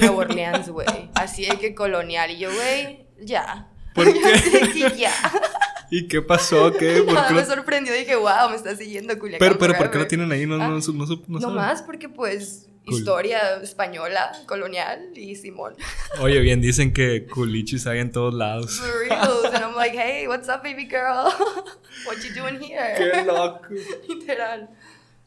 [0.00, 0.86] Nueva Orleans, güey.
[1.14, 2.30] Así hay que colonial.
[2.30, 3.68] Y yo, güey, ya.
[3.94, 4.92] ¿Por qué?
[4.96, 5.12] ya.
[5.90, 6.72] ¿Y qué pasó?
[6.72, 7.02] ¿Qué?
[7.06, 7.94] ¿Por me sorprendió.
[7.94, 9.46] Dije, wow, me está siguiendo Culiacán.
[9.46, 10.46] Pero, pero ¿por qué lo tienen ahí?
[10.46, 15.74] No, no, no, no, no, más porque, pues, historia española, colonial y Simón.
[16.20, 18.80] Oye, bien, dicen que culichis hay en todos lados.
[18.80, 19.46] For real.
[19.46, 21.32] And I'm like, hey, what's up, baby girl?
[22.06, 22.94] What you doing here?
[22.96, 23.68] Qué loco.
[24.08, 24.68] Literal.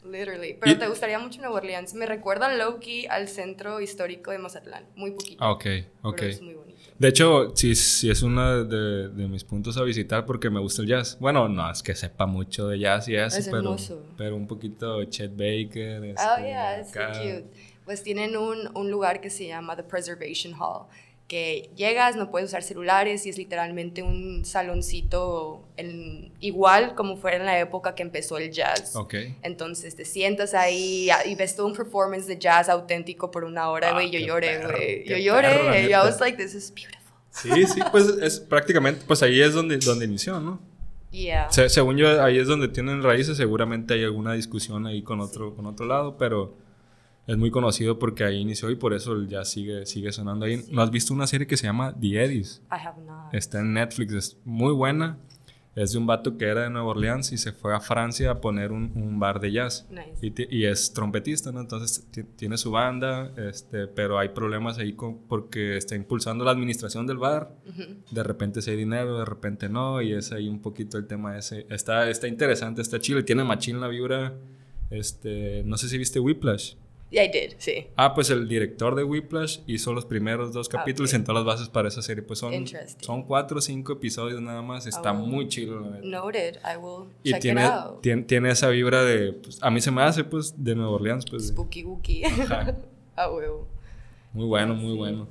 [0.02, 0.56] Literally.
[0.58, 1.92] Pero te gustaría mucho Nueva Orleans.
[1.94, 4.86] Me recuerdan low-key al centro histórico de Mazatlán.
[4.96, 5.44] Muy poquito.
[5.44, 5.66] Ah, ok,
[6.02, 6.16] ok.
[6.16, 6.56] Pero es muy.
[7.00, 10.82] De hecho, sí, sí es uno de, de, mis puntos a visitar porque me gusta
[10.82, 11.16] el jazz.
[11.18, 13.74] Bueno, no es que sepa mucho de jazz y eso, pero,
[14.18, 16.04] pero un poquito Chet Baker.
[16.04, 17.50] Este, oh, yeah, it's so cute.
[17.86, 20.88] Pues tienen un, un lugar que se llama The Preservation Hall
[21.30, 25.64] que llegas, no puedes usar celulares y es literalmente un saloncito
[26.40, 28.96] igual como fuera en la época que empezó el jazz.
[28.96, 29.36] Okay.
[29.42, 33.92] Entonces te sientas ahí y ves todo un performance de jazz auténtico por una hora,
[33.92, 34.10] güey.
[34.10, 35.08] yo lloré, güey.
[35.08, 35.84] Yo lloré.
[35.84, 36.98] y I was like, this is beautiful.
[37.30, 40.60] Sí, sí, pues es prácticamente, pues ahí es donde, donde inició, ¿no?
[41.12, 41.48] Yeah.
[41.50, 43.36] según yo, ahí es donde tienen raíces.
[43.36, 46.56] Seguramente hay alguna discusión ahí con otro, con otro lado, pero
[47.26, 50.64] es muy conocido porque ahí inició y por eso ya sigue, sigue sonando ahí.
[50.70, 52.62] ¿No has visto una serie que se llama The Eddies?
[52.70, 53.32] I have not.
[53.32, 55.18] Está en Netflix, es muy buena.
[55.76, 58.40] Es de un vato que era de Nueva Orleans y se fue a Francia a
[58.40, 59.86] poner un, un bar de jazz.
[59.88, 60.48] Nice.
[60.50, 61.60] Y, es trompetista, ¿no?
[61.60, 67.06] Entonces tiene su banda, este, pero hay problemas ahí con, porque está impulsando la administración
[67.06, 67.54] del bar.
[68.10, 71.38] De repente se hay dinero, de repente no, y es ahí un poquito el tema
[71.38, 71.66] ese.
[71.70, 74.34] Está, está interesante, está chido y tiene machín la vibra.
[74.90, 76.74] Este, no sé si viste Whiplash.
[77.10, 77.88] Yeah, I did, sí.
[77.96, 81.68] Ah, pues el director de Whiplash hizo los primeros dos capítulos y sentó las bases
[81.68, 82.22] para esa serie.
[82.22, 82.52] Pues son,
[83.00, 84.86] son cuatro o cinco episodios nada más.
[84.86, 88.00] Está muy chido, la Noted, I will y check tiene, it out.
[88.00, 89.32] Tiene, tiene, esa vibra de.
[89.32, 91.24] Pues, a mí se me hace, pues, de Nueva Orleans.
[91.28, 92.22] Pues, Spooky Wookie.
[94.32, 95.28] Muy bueno, muy bueno.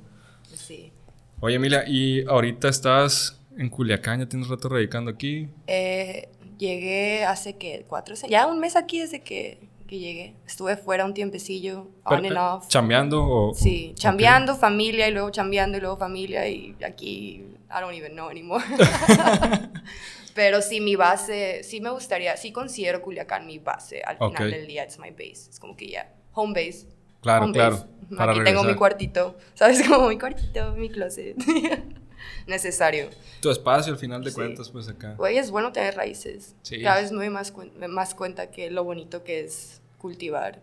[0.54, 0.92] Sí.
[1.40, 4.20] Oye, Emilia, y ahorita estás en Culiacán?
[4.20, 5.48] ¿Ya tienes rato radicando aquí?
[5.66, 9.58] Eh, llegué hace que cuatro, ya un mes aquí desde que,
[9.90, 10.36] que llegué.
[10.46, 12.68] Estuve fuera un tiempecillo, on and off.
[12.68, 13.54] ¿Chambeando o...?
[13.54, 18.28] Sí, chambeando, familia, y luego chambeando, y luego familia, y aquí, I don't even know
[18.28, 18.64] anymore.
[20.34, 24.00] Pero sí, mi base, sí me gustaría, sí considero Culiacán mi base.
[24.02, 25.50] Al final del día, it's my base.
[25.50, 26.86] Es como que ya, home base.
[27.20, 27.84] Claro, claro.
[28.16, 29.82] Aquí tengo mi cuartito, ¿sabes?
[29.88, 31.36] Como mi cuartito, mi closet.
[32.46, 33.10] Necesario.
[33.40, 35.14] Tu espacio, al final de cuentas, pues acá.
[35.16, 36.54] Güey, es bueno tener raíces.
[36.62, 36.80] Sí.
[36.80, 37.52] Cada vez me doy más,
[37.88, 40.62] más cuenta que lo bonito que es cultivar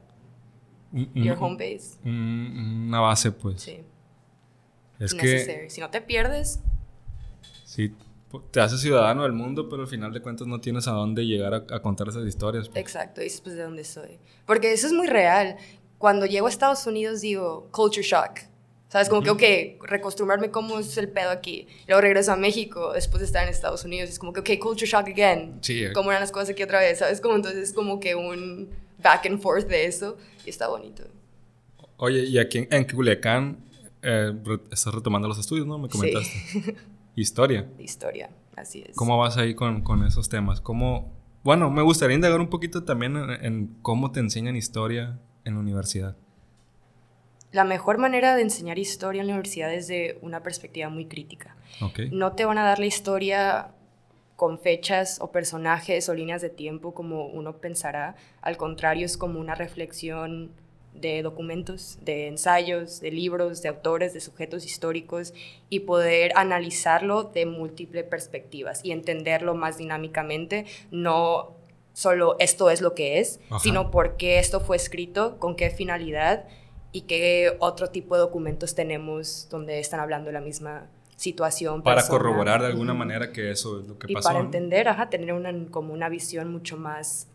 [0.92, 1.98] mm, mm, your home base.
[2.04, 3.62] Mm, una base, pues.
[3.62, 3.80] Sí.
[5.00, 5.70] Es que...
[5.70, 6.60] Si no te pierdes...
[7.66, 7.94] Sí,
[8.52, 11.54] te haces ciudadano del mundo, pero al final de cuentas no tienes a dónde llegar
[11.54, 12.68] a, contar esas historias.
[12.68, 12.80] Pues.
[12.80, 14.20] Exacto, dices, pues, ¿de dónde soy?
[14.46, 15.58] Porque eso es muy real.
[15.98, 18.40] Cuando llego a Estados Unidos digo, culture shock.
[18.90, 19.10] ¿Sabes?
[19.10, 21.68] Como que, ok, recostumbrarme cómo es el pedo aquí.
[21.88, 24.10] Luego regreso a México después de estar en Estados Unidos.
[24.10, 25.60] Es como que, ok, culture shock again.
[25.62, 25.84] Sí.
[25.84, 25.92] Eh.
[25.94, 27.00] ¿Cómo eran las cosas aquí otra vez?
[27.00, 27.20] ¿Sabes?
[27.20, 28.70] Como entonces es como que un
[29.02, 30.18] back and forth de eso.
[30.46, 31.04] Y está bonito.
[31.98, 33.58] Oye, y aquí en, Culiacán
[34.02, 34.34] eh,
[34.72, 35.78] estás retomando los estudios, ¿no?
[35.78, 36.30] Me comentaste.
[36.30, 36.64] Sí.
[37.16, 37.68] Historia.
[37.80, 38.96] Historia, así es.
[38.96, 40.62] ¿Cómo vas ahí con, con esos temas?
[40.62, 41.12] ¿Cómo,
[41.44, 46.16] bueno, me gustaría indagar un poquito también en, cómo te enseñan historia en la universidad.
[47.52, 51.56] La mejor manera de enseñar historia en la universidad es de una perspectiva muy crítica.
[51.82, 52.12] Okay.
[52.12, 53.72] No te van a dar la historia
[54.38, 58.16] con fechas o personajes o líneas de tiempo como uno pensará.
[58.42, 60.52] Al contrario, es como una reflexión
[60.94, 65.34] de documentos, de ensayos, de libros, de autores, de sujetos históricos
[65.70, 71.56] y poder analizarlo de múltiples perspectivas y entenderlo más dinámicamente, no
[71.94, 76.46] solo esto es lo que es, sino por qué esto fue escrito, con qué finalidad
[76.92, 81.84] y qué otro tipo de documentos tenemos donde están hablando la misma situación.
[81.84, 84.30] Para corroborar de alguna manera que eso es lo que pasó.
[84.30, 87.28] Y para entender, ajá, tener una, como una visión mucho más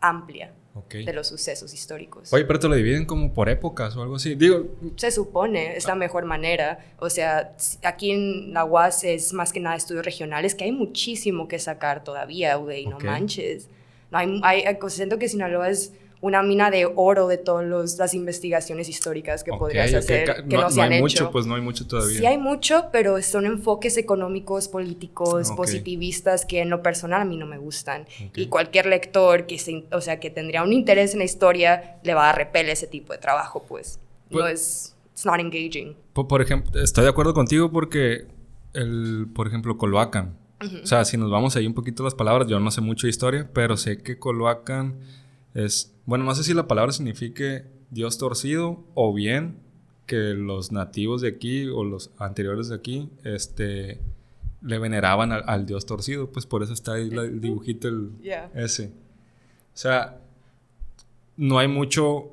[0.00, 0.52] amplia
[0.88, 2.32] de los sucesos históricos.
[2.32, 4.34] Oye, pero te lo dividen como por épocas o algo así.
[4.36, 6.78] Digo, se supone, es la mejor manera.
[6.98, 11.48] O sea, aquí en la UAS es más que nada estudios regionales, que hay muchísimo
[11.48, 13.68] que sacar todavía, güey, no manches.
[14.10, 18.88] No hay, hay, siento que Sinaloa es una mina de oro de todas las investigaciones
[18.88, 22.18] históricas que podrías hacer, que no, se han hay mucho, pues no hay mucho todavía.
[22.18, 27.36] Sí hay mucho, pero son enfoques económicos, políticos, positivistas que en lo personal a mí
[27.38, 28.06] no me gustan.
[28.36, 32.14] Y cualquier lector que, se, o sea, que tendría un interés en la historia le
[32.14, 33.98] va a repeler ese tipo de trabajo, pues.
[34.28, 34.96] no pues es...
[35.12, 35.96] It's not engaging.
[36.14, 38.26] Por, ejemplo, estoy de acuerdo contigo porque,
[38.72, 40.38] el, por ejemplo, Coloacan.
[40.82, 43.10] O sea, si nos vamos ahí un poquito las palabras, yo no sé mucho de
[43.10, 44.98] historia, pero sé que Coloacan
[45.54, 49.58] es, bueno, no sé si la palabra signifique Dios torcido o bien
[50.06, 54.00] que los nativos de aquí o los anteriores de aquí, este,
[54.60, 58.10] le veneraban al, Dios torcido, pues por eso está ahí el dibujito el,
[58.54, 58.88] ese.
[59.72, 60.20] O sea,
[61.36, 62.32] no hay mucho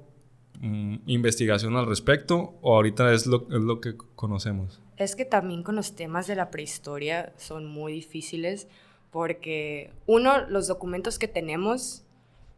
[0.59, 4.81] mm, investigación al respecto o ahorita es lo, es lo que conocemos.
[4.97, 8.67] Es que también con los temas de la prehistoria son muy difíciles
[9.11, 12.06] porque uno, los documentos que tenemos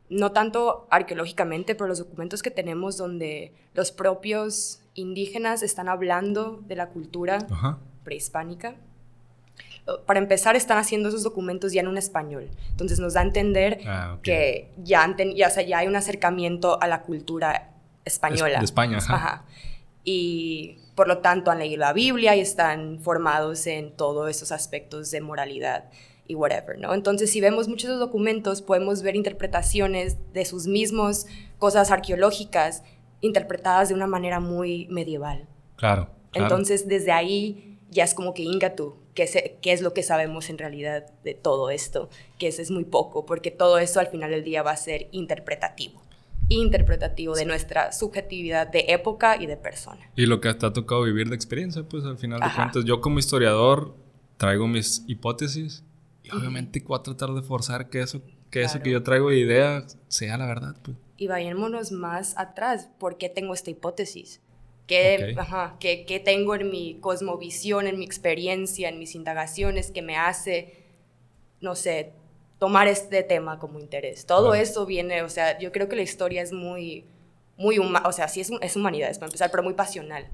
[0.10, 6.76] no tanto arqueológicamente, pero los documentos que tenemos donde los propios indígenas están hablando de
[6.76, 7.40] la cultura
[8.04, 8.76] prehispánica.
[10.06, 12.50] Para empezar, están haciendo esos documentos ya en un español.
[12.72, 17.02] Entonces nos da a entender ah, que ya, ya, ya hay un acercamiento a la
[17.02, 17.72] cultura
[18.06, 18.60] española.
[18.60, 19.46] de España, ajá.
[20.04, 25.12] Y por lo tanto han leído la Biblia y están formados en todos esos aspectos
[25.12, 25.86] de moralidad
[26.30, 26.94] y whatever, ¿no?
[26.94, 31.26] Entonces, si vemos muchos de los documentos, podemos ver interpretaciones de sus mismos
[31.58, 32.84] cosas arqueológicas
[33.20, 35.48] interpretadas de una manera muy medieval.
[35.76, 36.12] Claro.
[36.36, 40.52] Entonces, desde ahí ya es como que inga tú, ¿qué, ¿qué es lo que sabemos
[40.52, 42.10] en realidad de todo esto?
[42.38, 45.08] Que eso es muy poco, porque todo eso al final del día va a ser
[45.12, 46.00] interpretativo
[46.52, 50.10] interpretativo de nuestra subjetividad de época y de persona.
[50.16, 53.02] Y lo que te ha tocado vivir de experiencia, pues al final de cuentas, yo
[53.02, 53.94] como historiador
[54.38, 55.84] traigo mis hipótesis
[56.32, 59.38] y obviamente voy a tratar de forzar que eso que, eso que yo traigo de
[59.38, 60.76] idea sea la verdad.
[60.84, 60.98] Pues.
[61.18, 62.90] Y vayámonos más atrás.
[62.98, 64.42] ¿Por qué tengo esta hipótesis?
[64.88, 70.02] ¿Qué, ajá, ¿qué, ¿Qué tengo en mi cosmovisión, en mi experiencia, en mis indagaciones que
[70.02, 70.84] me hace,
[71.62, 72.14] no sé,
[72.58, 74.26] tomar este tema como interés?
[74.26, 77.06] Todo eso viene, o sea, yo creo que la historia es muy,
[77.56, 80.28] muy humana, o sea, sí es, es humanidad, para empezar, pero muy pasional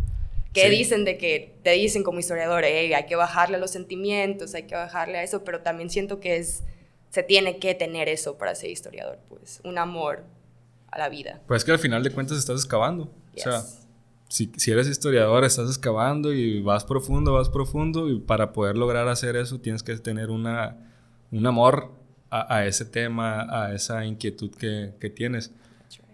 [0.55, 4.63] que dicen de que te dicen como historiador, hay que bajarle a los sentimientos, hay
[4.63, 6.63] que bajarle a eso, pero también siento que es,
[7.09, 10.23] se tiene que tener eso para ser historiador, pues, un amor
[10.87, 11.41] a la vida.
[11.47, 13.11] Pues que al final de cuentas estás excavando.
[13.35, 13.63] O sea,
[14.29, 19.09] si, si, eres historiador, estás excavando y vas profundo, vas profundo, y para poder lograr
[19.09, 20.77] hacer eso tienes que tener una,
[21.31, 21.91] un amor
[22.29, 25.51] a, a ese tema, a esa inquietud que, que tienes.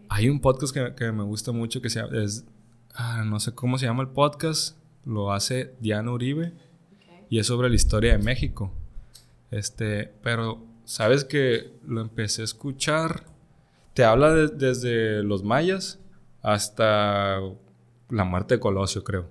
[0.10, 2.43] Hay un podcast que, que, me gusta mucho que se es,
[2.95, 6.54] ah, no sé cómo se llama el podcast, lo hace Diana Uribe
[7.30, 8.71] y es sobre la historia de México.
[9.51, 13.23] Este, pero sabes que lo empecé a escuchar,
[13.93, 15.99] te habla desde los mayas
[16.41, 17.39] hasta
[18.10, 19.27] la muerte de Colosio, creo.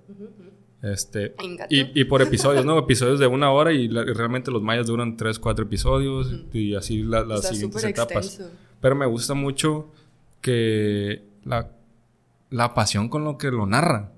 [0.83, 1.35] Este,
[1.69, 2.79] y, y, por episodios, ¿no?
[2.81, 7.49] episodios de una hora y, realmente los mayas duran tres, cuatro episodios y así las
[7.49, 8.43] siguientes etapas.
[8.81, 9.91] Pero me gusta mucho
[10.41, 11.71] que la,
[12.51, 14.13] la pasión con lo que lo narran.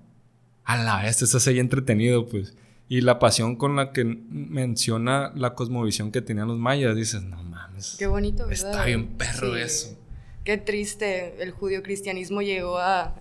[0.64, 2.54] A la vez, estás ahí entretenido, pues.
[2.88, 7.42] Y la pasión con la que menciona la cosmovisión que tenían los mayas, dices, no
[7.42, 7.96] mames.
[7.98, 8.70] Qué bonito, ¿verdad?
[8.70, 9.98] Está bien perro eso.
[10.44, 13.14] Qué triste, el judío-cristianismo llegó a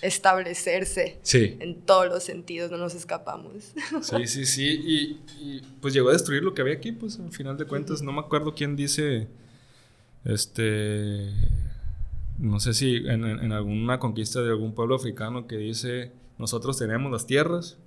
[0.00, 1.56] establecerse sí.
[1.60, 3.72] en todos los sentidos, no nos escapamos.
[4.02, 7.56] Sí, sí, sí, y, pues llegó a destruir lo que había aquí, pues al final
[7.56, 9.28] de cuentas, no me acuerdo quién dice,
[10.24, 11.30] este,
[12.42, 17.10] no sé si en, en alguna conquista de algún pueblo africano que dice, nosotros tenemos
[17.12, 17.78] las tierras,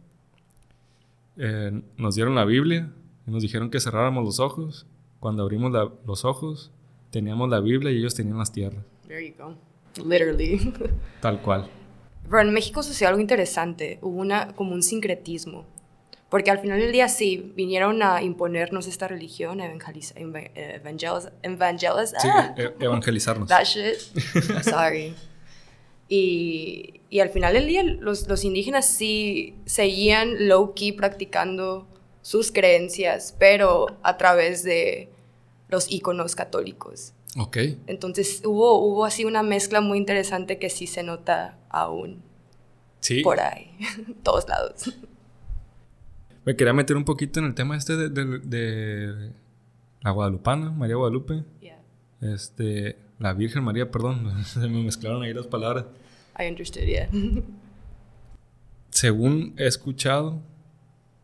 [1.38, 2.90] eh, nos dieron la Biblia
[3.28, 4.88] y nos dijeron que cerráramos los ojos.
[5.20, 5.74] Cuando abrimos
[6.06, 6.72] los ojos,
[7.10, 8.84] teníamos la Biblia y ellos tenían las tierras.
[9.08, 9.56] There you go.
[10.08, 10.74] Literally.
[11.22, 11.68] Tal cual.
[12.30, 14.00] Pero en México sucedió algo interesante.
[14.02, 15.66] Hubo una, como un sincretismo.
[16.30, 22.74] Porque al final del día sí, vinieron a imponernos esta religión, evangeliz evangeliz sí, e-,
[22.84, 23.48] evangelizarnos.
[23.48, 23.96] That shit.
[24.64, 25.16] Sorry.
[26.10, 31.88] Y, y al final del día los, los indígenas sí seguían low-key practicando
[32.22, 35.10] sus creencias, pero a través de
[35.68, 37.14] los íconos católicos.
[37.38, 37.58] Ok.
[37.88, 42.24] Entonces hubo, hubo así una mezcla muy interesante que sí se nota aún.
[43.00, 43.22] Sí.
[43.22, 43.78] Por ahí,
[44.24, 44.92] todos lados.
[46.46, 49.32] Me quería meter un poquito en el tema este de, de, de
[50.02, 51.44] la Guadalupana, María Guadalupe.
[51.60, 51.82] Yeah.
[52.22, 55.86] Este, la Virgen María, perdón, se me mezclaron ahí las palabras.
[56.40, 57.10] I understood, yeah.
[58.92, 60.42] Según he escuchado,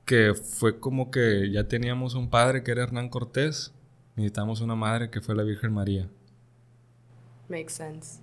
[0.05, 3.71] que fue como que ya teníamos un padre que era Hernán Cortés,
[4.15, 6.09] necesitamos una madre que fue la Virgen María.
[7.47, 8.19] Makes sense.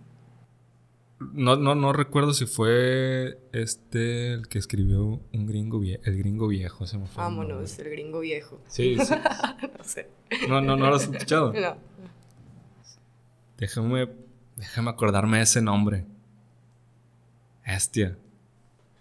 [1.21, 6.47] No, no, no recuerdo si fue este el que escribió un gringo viejo, el gringo
[6.47, 7.23] viejo, se me fue.
[7.23, 8.61] Vámonos, el, gringo viejo.
[8.69, 9.15] Sí, sí.
[9.79, 10.09] no sé.
[10.49, 11.53] No, no, no lo has escuchado.
[11.61, 11.77] No.
[13.57, 14.09] Déjame,
[14.57, 16.07] déjame acordarme de ese nombre.
[17.67, 18.17] Hostia.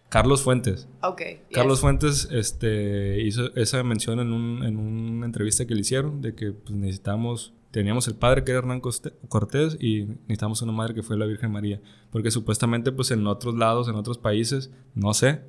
[0.10, 0.88] Carlos Fuentes.
[1.02, 1.22] Ok.
[1.52, 6.34] Carlos Fuentes este, hizo esa mención en, un, en, una entrevista que le hicieron de
[6.34, 11.04] que pues, necesitamos, teníamos el padre que era Hernán Cortés y necesitamos una madre que
[11.04, 11.80] fue la Virgen María.
[12.10, 15.42] Porque supuestamente pues en otros lados, en otros países, no sé,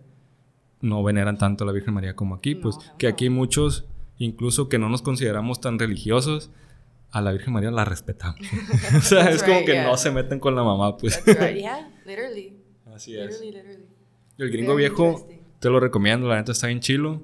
[0.82, 2.54] no veneran tanto a la Virgen María como aquí.
[2.54, 3.86] pues que aquí muchos,
[4.18, 6.50] incluso que no nos consideramos tan religiosos,
[7.12, 8.38] a la Virgen María la respetamos.
[8.98, 11.24] o sea, es como que no se meten con la mamá, pues.
[11.24, 12.58] yeah, literally.
[12.94, 13.42] Así es.
[14.36, 15.26] El gringo viejo,
[15.60, 17.22] te lo recomiendo, la neta está en chilo.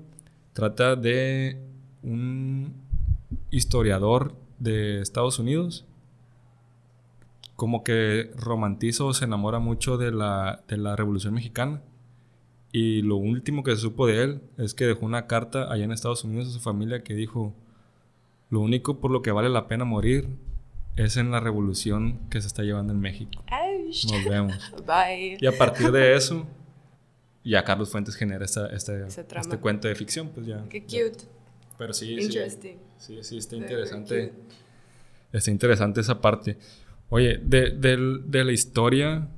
[0.54, 1.58] Trata de
[2.02, 2.72] un
[3.50, 5.84] historiador de Estados Unidos.
[7.56, 11.82] Como que romantiza o se enamora mucho de la, de la Revolución Mexicana.
[12.72, 15.92] Y lo último que se supo de él es que dejó una carta allá en
[15.92, 17.54] Estados Unidos a su familia que dijo,
[18.50, 20.28] lo único por lo que vale la pena morir
[20.96, 23.44] es en la revolución que se está llevando en México.
[24.10, 24.72] Nos vemos.
[24.86, 25.38] Bye.
[25.40, 26.46] Y a partir de eso,
[27.44, 30.64] ya Carlos Fuentes genera esta, este cuento de ficción, pues ya.
[30.68, 31.24] Qué cute.
[31.78, 32.78] Pero sí, sí.
[32.98, 34.32] Sí, sí, está interesante.
[35.32, 36.56] Está interesante esa parte.
[37.08, 39.28] Oye, de, de, la historia,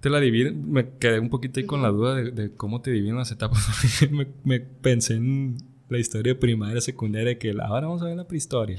[0.00, 0.52] te la divino.
[0.54, 3.66] Me quedé un poquito ahí con la duda de, cómo te dividen las etapas.
[4.10, 5.56] me, me pensé en
[5.88, 8.78] la historia primaria, secundaria, que ahora vamos a ver la prehistoria,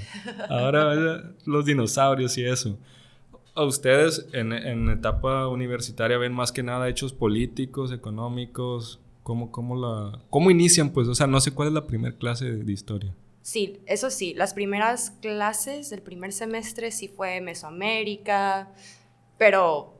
[0.49, 2.77] ahora los dinosaurios y eso.
[3.55, 8.99] ¿A ustedes en, en, etapa universitaria ven más que nada hechos políticos, económicos?
[9.29, 10.89] ¿Cómo, cómo, la, ¿Cómo inician?
[10.89, 13.13] Pues, o sea, no sé cuál es la primera clase de, de historia.
[13.43, 18.71] Sí, eso sí, las primeras clases del primer semestre sí fue Mesoamérica,
[19.37, 19.93] pero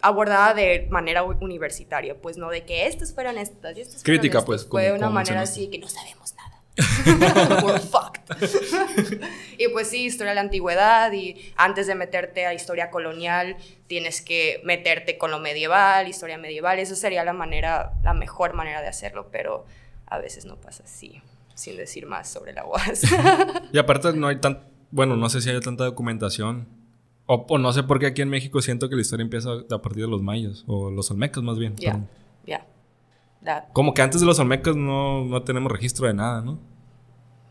[0.00, 4.66] abordada de manera universitaria, pues no de que estas fueran estas y estas Crítica, pues.
[4.66, 6.41] Fue de una manera así que no sabemos nada.
[7.64, 8.30] We're fucked.
[9.58, 13.56] y pues sí, historia de la antigüedad y antes de meterte a historia colonial
[13.86, 18.80] tienes que meterte con lo medieval, historia medieval, eso sería la manera, la mejor manera
[18.80, 19.66] de hacerlo, pero
[20.06, 21.20] a veces no pasa así,
[21.54, 23.02] sin decir más sobre la UAS.
[23.72, 24.60] y aparte no hay tan,
[24.90, 26.68] bueno, no sé si hay tanta documentación
[27.26, 30.04] O, no sé por qué aquí en México siento que la historia empieza a partir
[30.04, 31.76] de los mayas, o los olmecas más bien.
[31.76, 32.00] Ya,
[32.46, 32.66] ya.
[33.72, 36.58] Como que antes de los olmecas no, no, tenemos registro de nada, ¿no?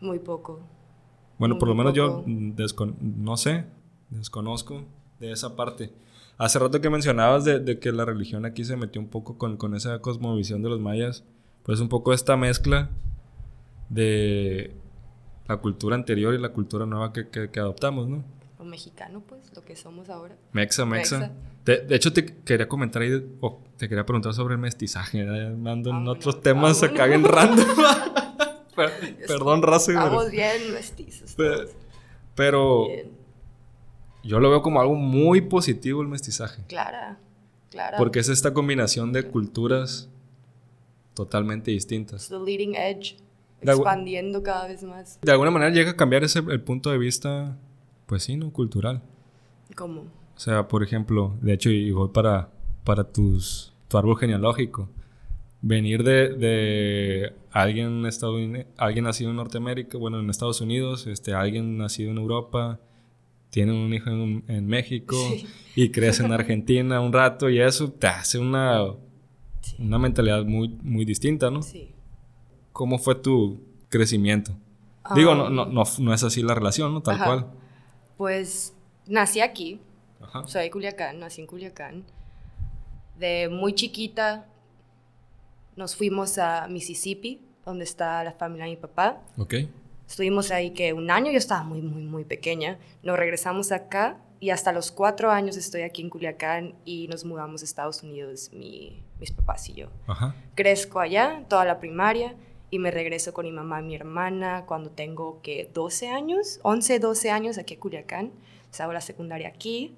[0.00, 0.60] Muy poco.
[1.38, 3.66] Bueno, por lo menos yo no sé,
[4.10, 4.84] desconozco
[5.20, 5.92] de esa parte.
[6.38, 9.56] Hace rato que mencionabas de, de, que la religión aquí se metió un poco con,
[9.56, 11.24] con esa cosmovisión de los mayas,
[11.62, 12.90] pues un poco esta mezcla
[13.88, 14.74] de
[15.46, 18.24] la cultura anterior y la cultura nueva que, que, adoptamos, ¿no?
[18.72, 20.34] Mexicano, pues, lo que somos ahora.
[20.52, 21.30] Mexa, mexa.
[21.66, 25.20] De, hecho, te quería comentar ahí, o te quería preguntar sobre el mestizaje.
[25.20, 27.66] Ando en ah, otros temas se caguen random.
[29.26, 29.92] Perdón, raza.
[29.92, 31.36] Estamos bien mestizos.
[32.34, 32.86] Pero,
[34.24, 36.62] yo lo veo como algo muy positivo el mestizaje.
[36.66, 37.18] Claro,
[37.70, 37.98] claro.
[37.98, 40.08] Porque es esta combinación de culturas
[41.12, 42.30] totalmente distintas.
[42.30, 43.18] The leading edge
[43.60, 45.18] expandiendo cada vez más.
[45.22, 47.56] De alguna manera llega a cambiar ese, el punto de vista,
[48.12, 48.52] pues sí, ¿no?
[48.52, 49.00] Cultural.
[49.74, 50.02] ¿Cómo?
[50.02, 52.50] O sea, por ejemplo, de hecho, y voy para,
[52.84, 54.90] para tus, tu árbol genealógico.
[55.62, 58.04] Venir de, de alguien,
[58.76, 62.80] alguien nacido en Norteamérica, bueno, en Estados Unidos, este, alguien nacido en Europa,
[63.48, 65.16] tiene un hijo en, México
[65.74, 68.88] y crece en Argentina un rato y eso te hace una,
[69.78, 71.62] una mentalidad muy, muy distinta, ¿no?
[71.62, 71.88] Sí.
[72.74, 74.52] ¿Cómo fue tu crecimiento?
[75.14, 77.00] Digo, no, no, no, no, es así la relación, ¿no?
[77.00, 77.61] Tal cual.
[78.22, 78.72] Pues
[79.08, 79.80] nací aquí.
[80.46, 82.04] Soy de Culiacán, nací en Culiacán.
[83.18, 84.46] De muy chiquita
[85.74, 89.20] nos fuimos a Mississippi, donde está la familia de mi papá.
[89.36, 89.54] Ok.
[90.06, 92.78] Estuvimos ahí que un año, yo estaba muy, muy, muy pequeña.
[93.02, 97.62] Nos regresamos acá y hasta los cuatro años estoy aquí en Culiacán y nos mudamos
[97.62, 99.88] a Estados Unidos, mi, mis papás y yo.
[100.06, 100.36] Ajá.
[100.54, 102.36] Crezco allá, toda la primaria
[102.72, 107.00] y me regreso con mi mamá y mi hermana cuando tengo que 12 años, 11,
[107.00, 108.32] 12 años aquí en Culiacán.
[108.72, 109.94] O hago la secundaria aquí.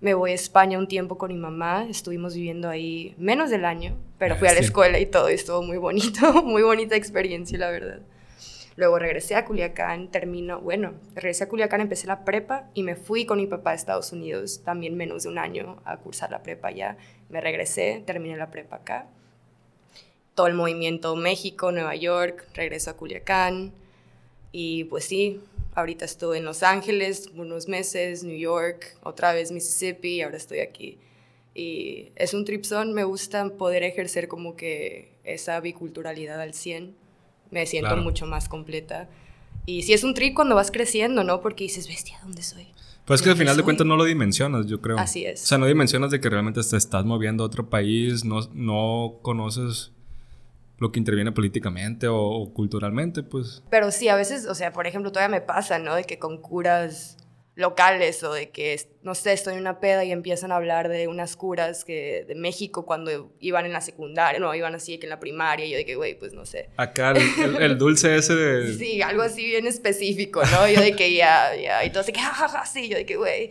[0.00, 3.96] Me voy a España un tiempo con mi mamá, estuvimos viviendo ahí menos del año,
[4.18, 7.70] pero fui a la escuela y todo, y estuvo muy bonito, muy bonita experiencia, la
[7.70, 8.00] verdad.
[8.74, 13.26] Luego regresé a Culiacán, termino, bueno, regresé a Culiacán, empecé la prepa y me fui
[13.26, 16.68] con mi papá a Estados Unidos, también menos de un año a cursar la prepa
[16.68, 16.96] allá.
[17.28, 19.06] Me regresé, terminé la prepa acá
[20.38, 23.72] todo el movimiento México, Nueva York, regreso a Culiacán
[24.52, 25.40] y pues sí,
[25.74, 30.96] ahorita estoy en Los Ángeles unos meses, New York, otra vez Mississippi, ahora estoy aquí.
[31.56, 36.94] Y es un tripson, me gusta poder ejercer como que esa biculturalidad al 100,
[37.50, 39.08] me siento mucho más completa.
[39.66, 41.40] Y sí es un trip cuando vas creciendo, ¿no?
[41.40, 42.68] Porque dices, bestia, ¿dónde soy?
[43.06, 45.00] Pues es que al final de cuentas no lo dimensionas, yo creo.
[45.00, 45.42] Así es.
[45.42, 49.18] O sea, no dimensionas de que realmente te estás moviendo a otro país, no, no
[49.22, 49.90] conoces
[50.78, 53.62] lo que interviene políticamente o, culturalmente, pues.
[53.70, 55.94] Pero sí, a veces, o sea, por ejemplo, todavía me pasa, ¿no?
[55.94, 57.16] De que con curas
[57.58, 61.08] locales o de que, no sé, estoy en una peda y empiezan a hablar de
[61.08, 65.10] unas curas que de México cuando iban en la secundaria, no, iban así que en
[65.10, 66.70] la primaria, y yo de que, güey, pues no sé.
[66.76, 67.14] Acá
[67.58, 68.74] el, dulce ese de...
[68.78, 70.68] Sí, algo así bien específico, ¿no?
[70.68, 73.50] Yo de que ya, ya, y todos de que, jajaja, sí, yo de que, güey.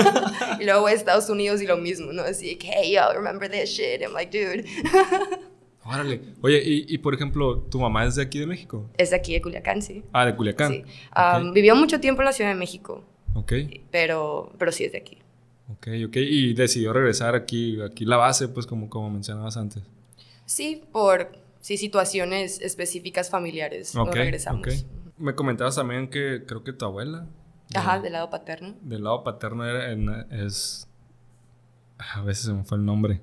[0.60, 2.24] y luego Estados Unidos y lo mismo, ¿no?
[2.24, 4.02] Así de que, hey, yo, remember this shit?
[4.02, 4.68] I'm like, dude.
[5.88, 6.20] Órale.
[6.42, 8.90] Oye, y, por ejemplo, ¿tu mamá es de aquí de México?
[8.98, 10.04] Es de aquí, de Culiacán, sí.
[10.12, 10.72] Ah, de Culiacán.
[10.72, 10.84] Sí.
[11.54, 13.04] vivió mucho tiempo en la Ciudad de México.
[13.34, 13.52] Ok.
[13.90, 15.18] Pero, pero sí es de aquí.
[15.70, 16.16] Ok, ok.
[16.16, 19.82] Y decidió regresar aquí, aquí la base, pues como, como mencionabas antes.
[20.44, 23.94] Sí, por sí, situaciones específicas familiares.
[23.94, 24.60] no regresamos.
[24.60, 24.84] Okay.
[25.16, 27.26] Me comentabas también que creo que tu abuela.
[27.74, 28.74] Ajá, del lado paterno.
[28.82, 29.90] Del lado paterno era,
[30.30, 30.86] es...
[31.98, 33.22] A veces se me fue el nombre.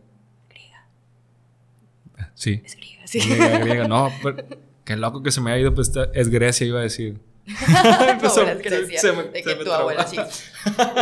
[2.33, 2.61] Sí.
[2.65, 3.19] Es griega, sí.
[3.19, 3.87] Griega, griega.
[3.87, 4.45] No, pero,
[4.83, 7.19] qué loco que se me ha ido, pues es Grecia, iba a decir.
[7.67, 8.99] abuela es Grecia.
[8.99, 10.17] Se me, de que tu abuela, sí.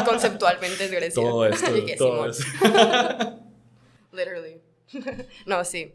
[0.05, 1.23] Conceptualmente es Grecia.
[1.23, 2.45] Todo esto, todo esto.
[4.11, 4.61] Literally.
[5.45, 5.93] no, sí.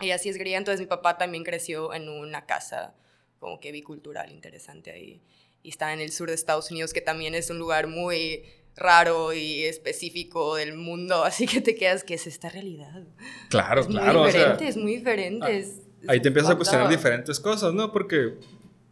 [0.00, 0.58] Y así es griega.
[0.58, 2.94] Entonces mi papá también creció en una casa
[3.38, 5.20] como que bicultural interesante ahí.
[5.62, 8.44] Y está en el sur de Estados Unidos, que también es un lugar muy
[8.80, 13.04] raro y específico del mundo, así que te quedas, ¿qué es esta realidad?
[13.48, 14.20] Claro, es claro.
[14.20, 15.66] Muy diferente, es muy diferente.
[16.08, 17.92] Ah, ahí te empiezas a cuestionar diferentes cosas, ¿no?
[17.92, 18.34] Porque,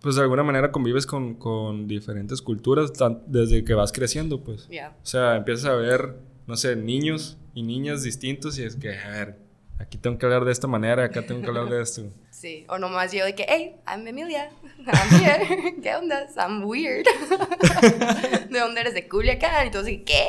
[0.00, 2.92] pues de alguna manera convives con, con diferentes culturas
[3.26, 4.68] desde que vas creciendo, pues.
[4.68, 6.16] O sea, empiezas a ver,
[6.46, 9.38] no sé, niños y niñas distintos y es que, a ver,
[9.78, 12.02] aquí tengo que hablar de esta manera, acá tengo que hablar de esto.
[12.38, 14.52] Sí, o nomás yo de que, hey, I'm Emilia,
[14.86, 16.28] I'm here, ¿qué onda?
[16.36, 17.04] I'm weird.
[18.48, 18.94] ¿De dónde eres?
[18.94, 19.66] De Culiacán.
[19.66, 20.28] Y todos ¿qué?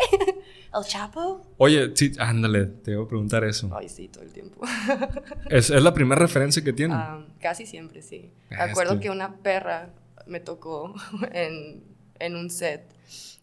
[0.73, 1.45] ¿El Chapo?
[1.57, 3.69] Oye, sí, ándale, te voy a preguntar eso.
[3.77, 4.59] Ay, sí, todo el tiempo.
[5.51, 6.97] ¿Es, es la primera referencia que tienen?
[6.97, 8.31] Um, casi siempre, sí.
[8.49, 9.11] Me acuerdo que...
[9.11, 9.93] una perra
[10.25, 10.95] me tocó
[11.31, 11.83] en,
[12.17, 12.91] en un set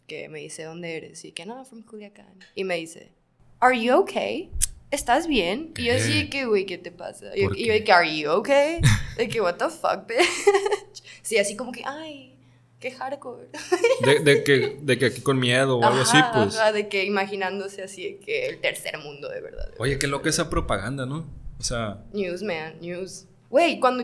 [0.09, 1.25] que me dice, ¿dónde eres?
[1.25, 2.35] Y que no, from Culiacán.
[2.57, 3.13] Y me dice,
[3.61, 4.51] ¿Are you okay?
[4.97, 5.75] ¿Estás bien?
[5.77, 7.27] Y yo así que, güey, ¿qué te pasa?
[7.37, 8.81] Y, yo que, ¿Are you okay?
[9.19, 11.03] De que, what the fuck, bitch?
[11.21, 12.39] Sí, así como que, ay,
[12.81, 13.49] qué hardcore.
[14.01, 16.59] De, de que, de que aquí con miedo o algo así, pues.
[16.73, 19.71] de que imaginándose así que el tercer mundo de verdad.
[19.77, 21.27] Oye, qué loca esa propaganda, ¿no?
[21.59, 22.03] O sea.
[22.15, 23.27] News, man, news.
[23.51, 24.03] Güey, cuando,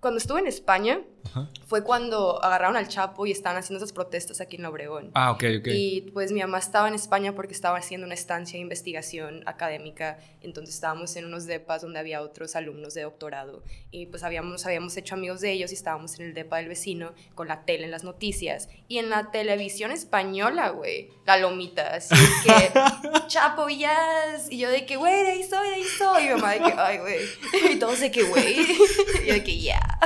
[0.00, 1.00] cuando estuve en España,
[1.66, 5.10] fue cuando agarraron al Chapo y estaban haciendo esas protestas aquí en Obregón.
[5.14, 5.68] Ah, ok, ok.
[5.68, 10.18] Y pues mi mamá estaba en España porque estaba haciendo una estancia de investigación académica,
[10.42, 14.96] entonces estábamos en unos depas donde había otros alumnos de doctorado y pues habíamos, habíamos
[14.96, 17.90] hecho amigos de ellos y estábamos en el depa del vecino con la tele en
[17.90, 22.14] las noticias y en la televisión española, güey, la lomita, así
[22.44, 22.72] que
[23.26, 26.34] Chapo, yes, y yo de que, güey, de ahí soy, de ahí soy, y mi
[26.34, 27.18] mamá de que, ay, güey,
[27.72, 28.60] y todos de que, güey,
[29.22, 29.98] y yo de que, ya.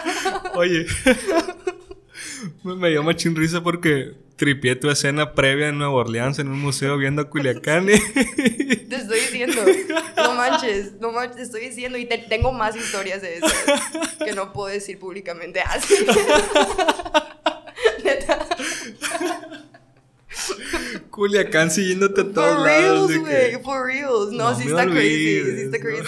[0.55, 0.87] Oye.
[2.65, 6.97] Me dio machín risa porque tripié tu escena previa en Nueva Orleans en un museo
[6.97, 7.87] viendo a Culiacán.
[7.87, 7.95] Te
[8.97, 9.61] estoy diciendo,
[10.17, 13.47] no manches, no manches, te estoy diciendo y tengo más historias de eso
[14.25, 15.95] que no puedo decir públicamente así.
[21.11, 23.11] Culiacán siguiéndote a todos for lados.
[23.11, 24.31] Reals, for reals.
[24.31, 26.05] No, sí está crazy, sí está crazy.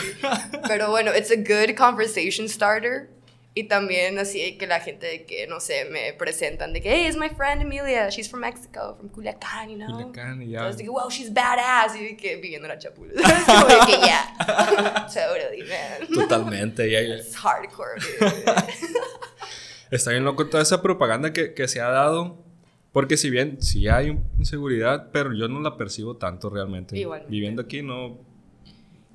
[0.68, 3.08] Pero bueno, it's a good conversation starter
[3.52, 7.16] y también así que la gente que, no sé, me presentan de que, hey, it's
[7.16, 9.90] my friend Emilia, she's from Mexico, from Culiacán, you know.
[9.90, 10.58] Culiacán, y ya.
[10.58, 11.96] Entonces digo, wow, she's badass.
[11.96, 12.78] Y que viviendo en.
[12.80, 15.06] Es como de que ya.
[15.12, 16.08] totally, man.
[16.14, 18.00] Totalmente, ya, yeah, It's hardcore,
[19.90, 22.44] Está bien loco toda esa propaganda que, que se ha dado.
[22.92, 26.96] Porque si bien sí hay inseguridad, pero yo no la percibo tanto realmente.
[26.96, 27.24] Igual.
[27.28, 28.29] Viviendo aquí no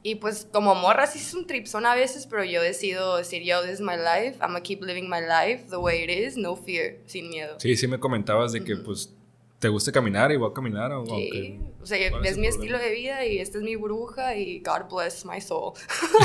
[0.06, 3.64] y pues como morra sí es un tripson a veces, pero yo decido decir, yo,
[3.64, 6.56] this is my life, I'm gonna keep living my life the way it is, no
[6.56, 7.56] fear, sin miedo.
[7.58, 9.12] Sí, sí me comentabas de que pues
[9.58, 10.92] te gusta caminar y voy a caminar.
[10.92, 14.60] O, sí, o sea, es, mi estilo de vida y esta es mi bruja y
[14.60, 15.74] God bless my soul.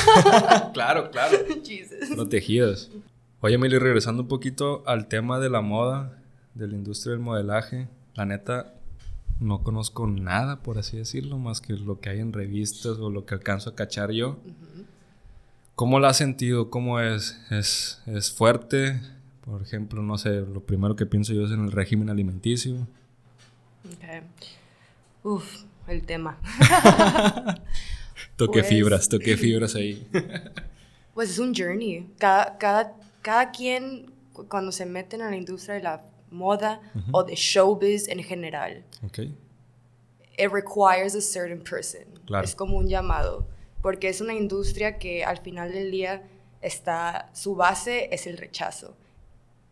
[0.74, 1.38] claro, claro.
[1.64, 2.10] Jesus.
[2.14, 2.90] Protegidas.
[3.40, 6.22] Oye, Emily, regresando un poquito al tema de la moda,
[6.52, 8.74] de la industria del modelaje, la neta,
[9.40, 13.24] no conozco nada, por así decirlo, más que lo que hay en revistas o lo
[13.24, 14.38] que alcanzo a cachar yo.
[15.74, 16.70] ¿Cómo la has sentido?
[16.70, 17.40] ¿Cómo es?
[17.50, 18.02] es?
[18.06, 19.00] ¿Es fuerte?
[19.40, 22.86] Por ejemplo, no sé, lo primero que pienso yo es en el régimen alimenticio.
[23.86, 24.44] Ok.
[25.22, 26.38] Uf, el tema.
[28.36, 30.06] toqué pues, fibras, toqué fibras ahí.
[31.14, 32.06] pues es un journey.
[32.18, 34.12] Cada, cada, cada quien,
[34.48, 36.80] cuando se meten a la industria de la moda
[37.12, 38.84] o de showbiz en general.
[39.06, 39.34] Okay.
[40.38, 42.04] It requires a certain person.
[42.42, 43.46] Es como un llamado,
[43.82, 46.22] porque es una industria que al final del día
[46.60, 48.96] está, su base es el rechazo.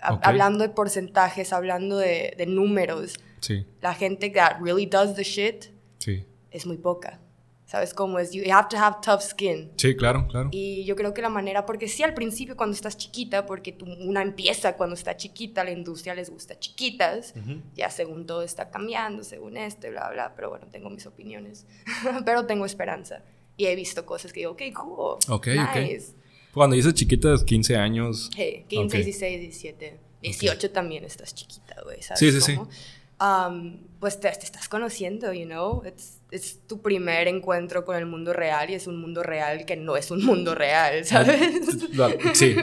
[0.00, 3.66] Hablando de porcentajes, hablando de, de números, sí.
[3.80, 5.66] la gente that really does the shit
[5.98, 6.24] sí.
[6.50, 7.20] es muy poca.
[7.68, 8.32] ¿Sabes cómo es?
[8.32, 9.70] You have to have tough skin.
[9.76, 10.48] Sí, claro, claro.
[10.52, 13.84] Y yo creo que la manera, porque sí al principio cuando estás chiquita, porque tú,
[13.84, 17.34] una empieza cuando está chiquita, la industria les gusta chiquitas,
[17.74, 21.66] ya según todo está cambiando, según esto y bla, bla, pero bueno, tengo mis opiniones,
[22.24, 23.22] pero tengo esperanza.
[23.58, 26.14] Y he visto cosas que digo, ok, cool, Ok, nice.
[26.54, 28.30] Cuando dices chiquitas, 15 años.
[28.34, 30.00] Sí, 15, 16, 17.
[30.22, 32.18] 18 también estás chiquita, güey, ¿sabes?
[32.18, 32.70] Sí, sí, cómo?
[32.72, 32.78] sí.
[33.20, 35.82] Um, pues te, estás conociendo, you know,
[36.30, 39.96] es tu primer encuentro con el mundo real y es un mundo real que no
[39.96, 41.66] es un mundo real, ¿sabes?
[42.34, 42.54] Sí,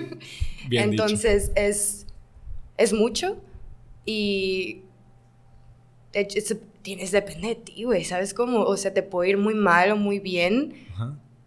[0.69, 2.07] bien Entonces es,
[2.77, 3.37] es mucho
[4.05, 4.83] y
[6.81, 8.61] tienes, depende de ti, güey, ¿sabes cómo?
[8.61, 10.87] O sea, te puede ir muy mal o muy bien,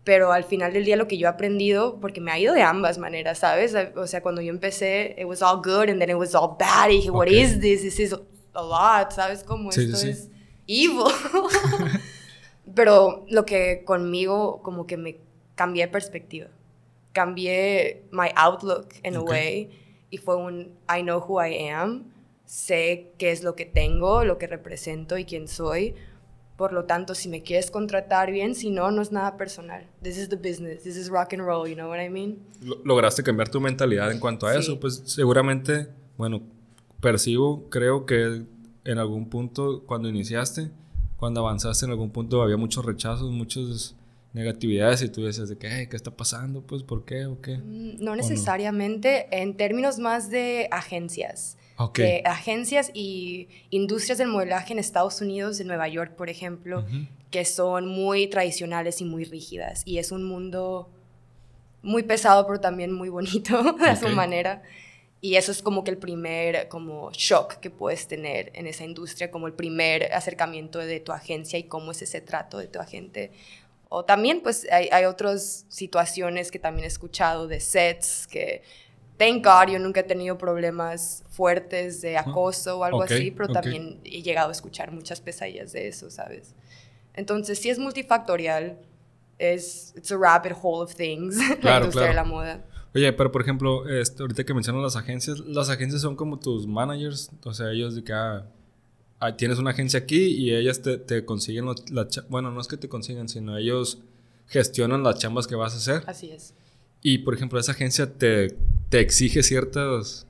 [0.04, 2.62] pero al final del día lo que yo he aprendido, porque me ha ido de
[2.62, 3.74] ambas maneras, ¿sabes?
[3.96, 6.90] O sea, cuando yo empecé, it was all good and then it was all bad
[6.90, 7.80] y dije, what is this?
[7.80, 8.14] This is
[8.58, 9.42] a lot, ¿sabes?
[9.44, 10.30] Como esto es
[10.66, 11.12] evil.
[12.74, 15.18] Pero lo que conmigo como que me
[15.54, 16.48] cambié de perspectiva.
[17.12, 19.70] Cambié my outlook in a way
[20.10, 22.12] y fue un I know who I am,
[22.44, 25.94] sé qué es lo que tengo, lo que represento y quién soy.
[26.56, 29.86] Por lo tanto, si me quieres contratar bien, si no, no es nada personal.
[30.02, 32.38] This is the business, this is rock and roll, you know what I mean?
[32.84, 36.42] Lograste cambiar tu mentalidad en cuanto a eso, pues seguramente, bueno,
[37.00, 38.42] percibo, creo que
[38.84, 40.70] en algún punto cuando iniciaste,
[41.16, 43.94] cuando avanzaste en algún punto había muchos rechazos, muchas
[44.32, 46.62] negatividades y tú decías de que, ¿qué está pasando?
[46.62, 47.58] Pues, ¿por qué o qué?
[47.58, 51.56] Mm, no necesariamente, en términos más de agencias.
[51.80, 52.22] Okay.
[52.24, 56.84] agencias y industrias del modelaje en Estados Unidos, en Nueva York, por ejemplo,
[57.30, 59.82] que son muy tradicionales y muy rígidas.
[59.84, 60.90] Y es un mundo
[61.82, 64.62] muy pesado, pero también muy bonito a su manera.
[65.20, 69.30] Y eso es como que el primer como shock que puedes tener en esa industria,
[69.30, 73.32] como el primer acercamiento de tu agencia y cómo es ese trato de tu agente.
[73.88, 78.62] O también pues hay, hay otras situaciones que también he escuchado de sets que,
[79.16, 84.00] thank God, yo nunca he tenido problemas fuertes de acoso o algo así, pero también
[84.04, 86.54] he llegado a escuchar muchas pesadillas de eso, ¿sabes?
[87.14, 88.78] Entonces sí es multifactorial,
[89.38, 92.64] es it's a rabbit hole of things, la industria de la moda.
[92.94, 96.66] Oye, pero por ejemplo, este, ahorita que mencionas las agencias, las agencias son como tus
[96.66, 98.46] managers, o sea, ellos de que ah,
[99.20, 102.76] ah tienes una agencia aquí y ellas te, te consiguen, la bueno, no es que
[102.76, 103.98] te consigan, sino ellos
[104.46, 106.02] gestionan las chambas que vas a hacer.
[106.06, 106.54] Así es.
[107.02, 108.56] Y por ejemplo, esa agencia te,
[108.88, 110.26] te exige ciertos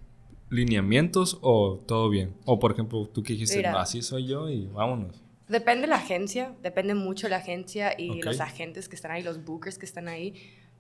[0.51, 2.35] lineamientos o todo bien.
[2.45, 5.23] O por ejemplo, tú que dijiste, así soy yo y vámonos.
[5.49, 9.23] Depende de la agencia, depende mucho de la agencia y los agentes que están ahí,
[9.23, 10.35] los bookers que están ahí.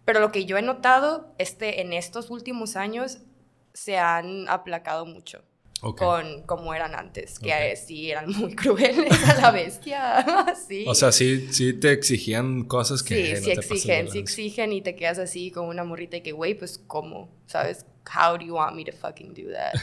[0.09, 3.19] Pero lo que yo he notado este, en estos últimos años
[3.75, 5.43] se han aplacado mucho
[5.83, 10.55] con como eran antes, que sí eran muy crueles a la bestia.
[10.67, 10.87] sí.
[10.89, 13.37] O sea, sí, sí te exigían cosas que...
[13.37, 16.55] Sí, sí exigen, sí exigen y te quedas así con una morrita y que, güey,
[16.55, 17.29] pues ¿cómo?
[17.45, 17.85] ¿Sabes?
[18.07, 19.75] How do you want me to fucking do that?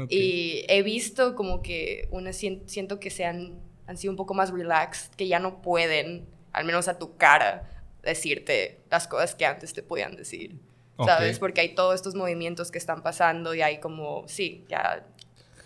[0.08, 4.50] Y he visto como que una, siento que se han, han sido un poco más
[4.50, 7.70] relaxed, que ya no pueden, al menos a tu cara,
[8.04, 10.58] decirte las cosas que antes te podían decir.
[11.04, 11.38] ¿Sabes?
[11.38, 15.04] Porque hay todos estos movimientos que están pasando y hay como, sí, ya,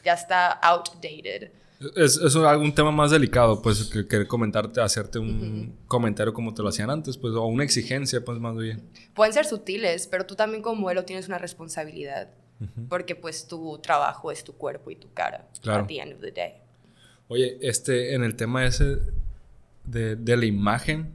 [0.03, 1.51] ya está outdated.
[1.95, 6.63] Es, es algún tema más delicado, pues, que querer comentarte, hacerte un comentario como te
[6.63, 8.83] lo hacían antes, pues, o una exigencia, pues, más bien.
[9.15, 12.31] Pueden ser sutiles, pero tú también como modelo tienes una responsabilidad,
[12.89, 15.83] porque, pues, tu trabajo es tu cuerpo y tu cara, claro.
[15.83, 16.55] at the end of the day.
[17.29, 18.99] Oye, este, en el tema ese
[19.85, 21.13] de, de la imagen,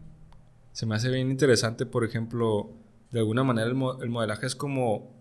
[0.73, 2.71] se me hace bien interesante, por ejemplo,
[3.11, 5.11] de alguna manera el, modelaje es como,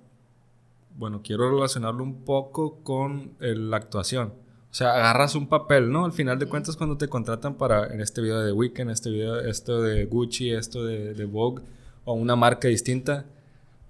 [0.96, 4.32] bueno, quiero relacionarlo un poco con la actuación.
[4.70, 6.06] O sea, agarras un papel, ¿no?
[6.06, 9.38] Al final de cuentas, cuando te contratan para, en este video de Weekend, este video,
[9.38, 11.62] esto de Gucci, esto de, de Vogue,
[12.06, 13.26] o una marca distinta,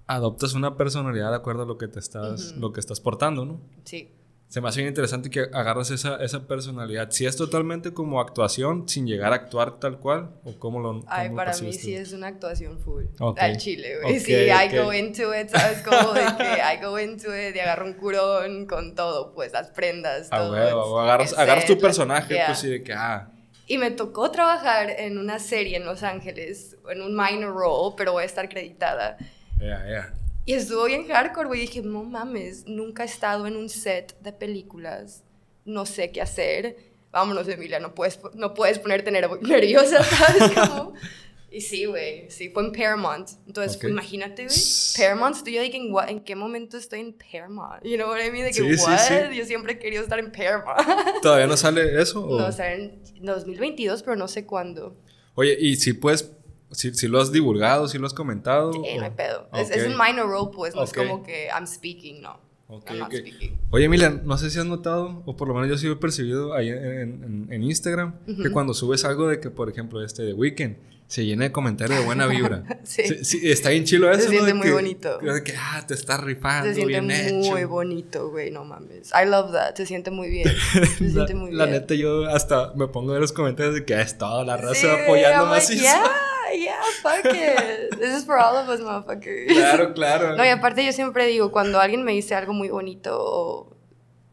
[0.05, 3.61] adoptas una personalidad de acuerdo a lo que te estás, lo que estás portando, ¿no?
[3.85, 4.09] Sí
[4.53, 7.09] se me hace bien interesante que agarras esa, esa personalidad.
[7.09, 11.03] Si es totalmente como actuación, sin llegar a actuar tal cual, o cómo lo.
[11.07, 13.05] Ay, para mí sí es una actuación full.
[13.35, 14.19] Al chile, güey.
[14.19, 15.81] sí, I go into it, ¿sabes?
[15.81, 19.71] Como de que I go into it y agarro un curón con todo, pues las
[19.71, 20.27] prendas.
[20.29, 20.99] Ah, todo.
[20.99, 23.31] agarras, agarras tu personaje, pues sí, de que, ah.
[23.65, 28.11] Y me tocó trabajar en una serie en Los Ángeles, en un minor role, pero
[28.11, 29.17] voy a estar acreditada.
[29.57, 30.13] Yeah, yeah.
[30.45, 31.61] Y estuvo bien hardcore, güey.
[31.61, 35.23] Dije, no mames, nunca he estado en un set de películas.
[35.65, 36.77] No sé qué hacer.
[37.11, 40.51] Vámonos, Emilia, no puedes, no puedes ponerte nerviosa, ¿sabes?
[40.51, 40.93] Como...
[41.53, 43.29] Y sí, güey, sí, fue en Paramount.
[43.45, 44.57] Entonces, imagínate, güey,
[44.97, 47.83] Paramount, estoy yo dije, ¿en, ¿en, qué momento estoy en Paramount?
[47.83, 48.45] You know what I mean?
[48.45, 48.97] De que, sí, what?
[48.97, 49.37] Sí, sí.
[49.37, 51.21] Yo siempre he querido estar en Paramount.
[51.21, 52.25] ¿Todavía no sale eso?
[52.25, 52.39] O?
[52.39, 54.97] No, sale en 2022, pero no sé cuándo.
[55.35, 56.23] Oye, ¿y si puedes
[56.73, 58.73] si, lo has divulgado, si lo has comentado.
[58.73, 59.47] Sí, no hay pedo.
[59.53, 62.39] Es, un minor role, pues, no es como que I'm speaking, no.
[62.67, 63.57] Okay, I'm not speaking.
[63.71, 66.53] Oye, Emilia, no sé si has notado, o por lo menos yo sí he percibido
[66.53, 70.77] ahí en, en, Instagram, que cuando subes algo de que, por ejemplo, este de Weekend,
[71.13, 72.63] se llena de comentarios de buena vibra.
[72.83, 73.03] sí.
[73.23, 73.39] sí.
[73.43, 75.19] Está bien chilo eso, Se siente muy bonito.
[75.19, 79.11] De que, ah, te estás rifando, Se siente muy bonito, güey, no mames.
[79.11, 79.75] I love that.
[79.75, 80.49] Se siente muy bien.
[80.97, 81.57] Se siente muy bien.
[81.59, 85.03] La neta, yo hasta me pongo ver los comentarios de que ha estado la raza
[85.03, 85.69] apoyando más.
[85.69, 86.03] Like, yeah,
[86.53, 87.97] yeah, fuck it.
[87.99, 89.47] This is for all of us, motherfuckers.
[89.47, 90.35] Claro, claro.
[90.35, 93.75] No, y aparte yo siempre digo, cuando alguien me dice algo muy bonito o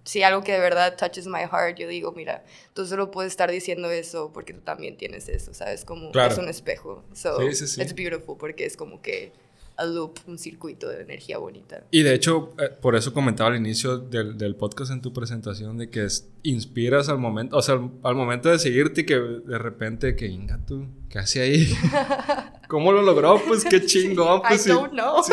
[0.04, 2.44] si algo que de verdad touches my heart, yo digo, mira,
[2.74, 5.84] tú solo puedes estar diciendo eso porque tú también tienes eso, ¿sabes?
[5.84, 7.04] Como es un espejo.
[7.12, 7.82] So, sí, sí, sí.
[7.82, 9.32] it's beautiful porque es como que
[9.80, 11.84] a loop, un circuito de energía bonita.
[11.90, 15.78] Y de hecho, eh, por eso comentaba al inicio del, del, podcast en tu presentación
[15.78, 16.06] de que
[16.42, 20.60] inspiras al momento, o sea, al, momento de seguirte y que de repente, que inga
[20.66, 21.72] tú, ¿qué hace ahí?
[22.68, 23.40] ¿Cómo lo logró?
[23.46, 24.42] Pues qué chingón.
[24.42, 25.20] Pues, I don't know.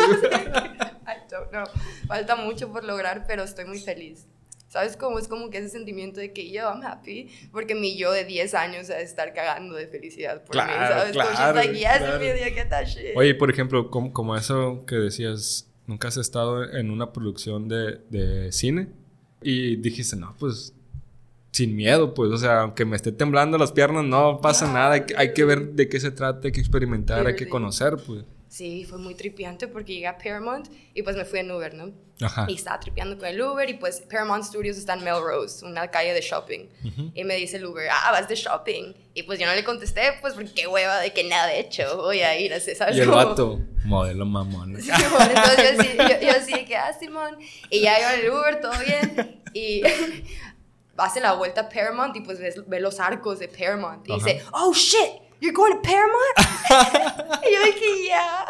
[1.08, 1.64] I don't know.
[2.06, 4.26] Falta mucho por lograr, pero estoy muy feliz.
[4.68, 5.18] ¿Sabes cómo?
[5.18, 8.54] Es como que ese sentimiento de que yo, I'm happy, porque mi yo de 10
[8.54, 11.12] años a estar cagando de felicidad por claro, mí, ¿sabes?
[11.12, 12.20] Claro, like, yes, claro.
[12.20, 13.16] get that shit.
[13.16, 18.00] Oye, por ejemplo, como, como, eso que decías, ¿nunca has estado en una producción de,
[18.10, 18.88] de cine?
[19.40, 20.74] Y dijiste, no, pues
[21.50, 25.02] sin miedo, pues, o sea, aunque me esté temblando las piernas, no pasa nada, hay,
[25.16, 28.24] hay, que ver de qué se trata, hay que experimentar, hay que conocer, pues.
[28.48, 31.92] Sí, fue muy tripiante porque llegué a Paramount y pues me fui en Uber, ¿no?
[32.20, 32.46] Ajá.
[32.48, 36.14] Y estaba tripeando con el Uber y pues Paramount Studios está en Melrose, una calle
[36.14, 36.66] de shopping.
[37.14, 38.94] Y me dice el Uber, ah, vas de shopping.
[39.14, 41.96] Y pues yo no le contesté, pues porque qué hueva de que nada he hecho,
[41.98, 42.96] voy a ir, así, ¿sabes?
[42.96, 44.80] Y el vato, modelo mamón.
[44.80, 47.36] Sí, bueno, entonces yo, yo, yo, así que, ah, Simón.
[47.70, 49.42] Y ya iba en el Uber, todo bien.
[49.52, 49.82] Y
[50.96, 54.08] hace la vuelta a Paramount y pues ve, los arcos de Paramount.
[54.08, 56.36] Y dice, oh shit, you're going to Paramount?
[57.44, 58.44] y yo dije, yeah.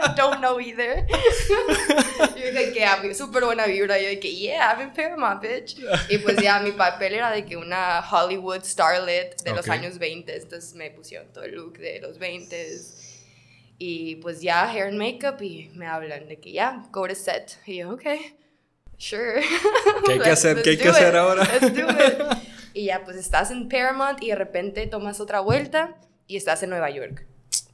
[0.00, 1.06] I don't know either.
[1.08, 4.00] yo dije que yeah, súper buena vibra.
[4.00, 5.76] Yo dije, yeah, I'm in Paramount, bitch.
[6.08, 10.36] Y pues ya mi papel era de que una Hollywood starlet de los años 20.
[10.36, 12.98] Entonces me pusieron todo el look de los 20
[13.78, 17.58] y pues ya hair and makeup y me hablan de que ya, go to set.
[17.64, 18.04] Y yo, ok,
[18.98, 19.40] sure.
[20.04, 20.62] ¿Qué hay que hacer?
[20.62, 21.44] ¿Qué hay que hacer ahora?
[21.44, 22.57] Let's do it.
[22.78, 25.96] Y ya, pues estás en Paramount y de repente tomas otra vuelta
[26.28, 27.26] y estás en Nueva York.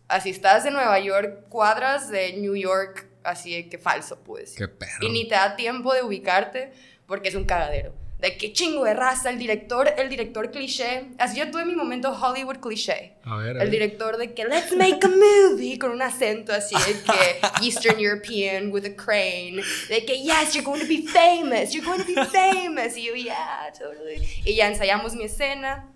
[0.08, 4.54] Así estás en Nueva York, cuadras de New York, así que falso, pues.
[4.56, 5.06] Qué perro.
[5.06, 6.72] Y ni te da tiempo de ubicarte
[7.06, 7.92] porque es un cagadero
[8.24, 11.10] de qué chingo de raza, el director, el director cliché.
[11.18, 13.12] Así yo tuve mi momento Hollywood cliché.
[13.24, 17.02] A ver, el director de que let's make a movie con un acento así de
[17.02, 19.62] que Eastern European with a crane.
[19.90, 22.96] De que yes, you're going to be famous, you're going to be famous.
[22.96, 24.26] Y yo, yeah, totally.
[24.46, 25.90] Y ya ensayamos mi escena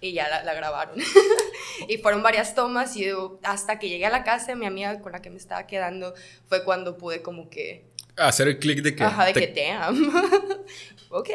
[0.00, 0.98] y ya la, grabaron.
[1.88, 3.10] y fueron varias tomas y
[3.42, 6.14] hasta que llegué a la casa, mi amiga con la que me estaba quedando
[6.46, 7.84] fue cuando pude como que
[8.16, 9.04] hacer el clic de que.
[9.04, 10.08] Ajá, de que damn.
[11.10, 11.28] ok.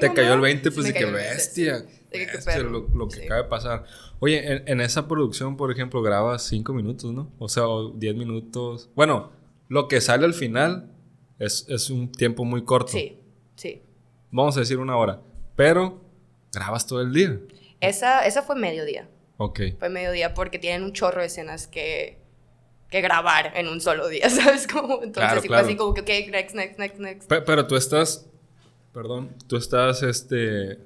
[0.00, 1.84] Te, cayó el 20, pues de que bestia.
[2.10, 3.84] De que lo, que acaba de pasar.
[4.18, 7.32] Oye, en, esa producción, por ejemplo, grabas 5 minutos, ¿no?
[7.38, 7.64] O sea,
[7.94, 8.90] 10 minutos.
[8.94, 9.32] Bueno,
[9.68, 10.90] lo que sale al final
[11.38, 12.92] es, es un tiempo muy corto.
[12.92, 13.18] Sí,
[13.56, 13.82] sí.
[14.30, 15.20] Vamos a decir una hora.
[15.56, 16.00] Pero
[16.52, 17.38] grabas todo el día.
[17.80, 19.08] Esa, esa fue mediodía.
[19.36, 19.60] Ok.
[19.78, 22.19] Fue mediodía porque tienen un chorro de escenas que
[22.90, 24.66] que grabar en un solo día, ¿sabes?
[24.66, 27.28] Como, entonces, fue así como que, ok, next, next, next, next.
[27.28, 28.26] Pero, tú estás,
[28.92, 30.78] perdón, tú estás, este,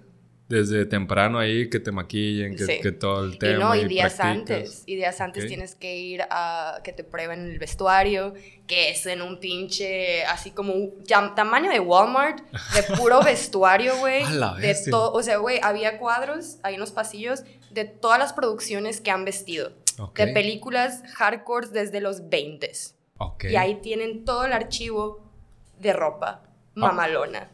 [0.46, 3.54] desde temprano ahí, que te maquillen, que, que todo el tema.
[3.54, 7.40] Y no, y, días antes, y días antes tienes que ir a que te prueben
[7.50, 8.34] el vestuario,
[8.66, 10.74] que es en un pinche, así como,
[11.34, 12.40] tamaño de Walmart,
[12.74, 14.24] de puro vestuario, güey.
[14.60, 19.00] de todo, o sea, güey, había cuadros ahí en los pasillos de todas las producciones
[19.00, 19.72] que han vestido
[20.14, 22.70] de películas hardcore desde los 20.
[23.50, 25.30] Y ahí tienen todo el archivo
[25.78, 26.42] de ropa
[26.74, 27.50] mamalona.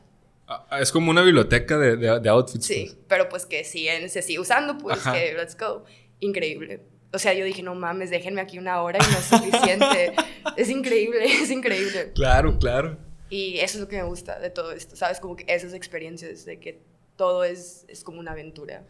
[0.47, 2.67] Ah, ah, es como una biblioteca de, de, outfits.
[2.67, 2.99] Sí, pues.
[3.07, 5.85] pero pues que siguen, se sigue usando, pues que let's go.
[6.19, 6.83] Increíble.
[7.13, 10.15] O sea, yo dije, no mames, déjenme aquí una hora y no es suficiente.
[10.57, 12.13] es increíble, es increíble.
[12.15, 12.99] Claro, claro.
[13.29, 15.21] Y eso es lo que me gusta de todo esto, ¿sabes?
[15.21, 16.83] Como que esas experiencias de que
[17.17, 18.85] todo es, es como una aventura.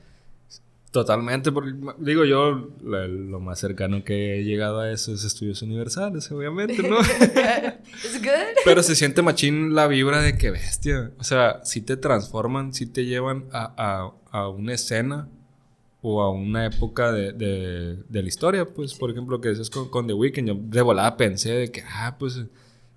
[0.90, 6.28] Totalmente, porque digo yo, lo, más cercano que he llegado a eso es estudios universales,
[6.32, 6.96] obviamente, ¿no?
[8.64, 11.12] Pero se siente machín la vibra de que bestia.
[11.18, 15.28] O sea, si te transforman, si te llevan a, a, una escena
[16.02, 20.08] o a una época de, de, la historia, pues, por ejemplo, que es con, con,
[20.08, 22.46] The Weeknd, yo de volada pensé de que, ah, pues,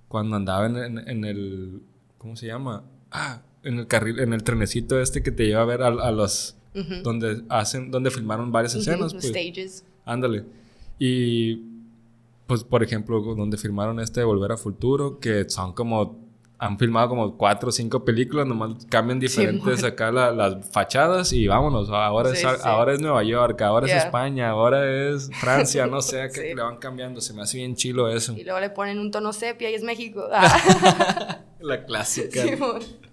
[0.08, 1.84] cuando andaba en, en, el,
[2.18, 2.86] ¿cómo se llama?
[3.12, 6.58] Ah, en el carril, en el trenecito este que te lleva a ver a los
[7.04, 9.14] donde hacen, donde filmaron varias escenas.
[9.14, 9.86] Pues, Stages.
[10.06, 10.46] Ándale.
[11.00, 11.62] Y
[12.48, 16.24] pues por ejemplo, donde filmaron este de Volver a Futuro, que son como
[16.64, 21.90] han filmado como cuatro o cinco películas, nomás cambian diferentes acá las fachadas y vámonos.
[21.90, 26.56] Ahora, es, ahora es Nueva York, ahora es España, ahora es Francia, no sé, que
[26.56, 27.20] le van cambiando.
[27.20, 28.34] Se me hace bien chilo eso.
[28.38, 30.26] Y luego le ponen un tono sepia y es México.
[31.60, 32.44] La clásica.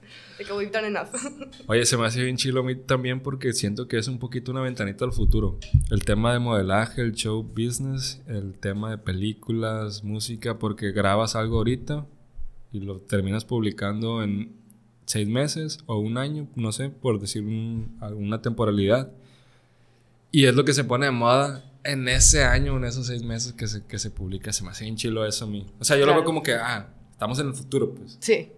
[1.67, 4.53] Oye, se me hace bien chilo a mí también porque siento que es un poquito
[4.53, 5.59] una ventanita al futuro.
[5.91, 11.59] El tema de modelaje, el show business, el tema de películas, música, porque grabas algo
[11.59, 12.07] ahorita
[12.73, 14.57] y lo terminas publicando en
[15.07, 17.45] seis meses o un año, no sé, por decir
[18.01, 19.11] alguna temporalidad.
[20.33, 23.53] Y es lo que se pone de moda en ese año, en esos seis meses
[23.53, 24.53] que se, que se publica.
[24.53, 25.67] Se me hace bien chilo eso a mí.
[25.81, 28.17] O sea, yo lo veo como que, ah, estamos en el futuro, pues.
[28.21, 28.53] Sí.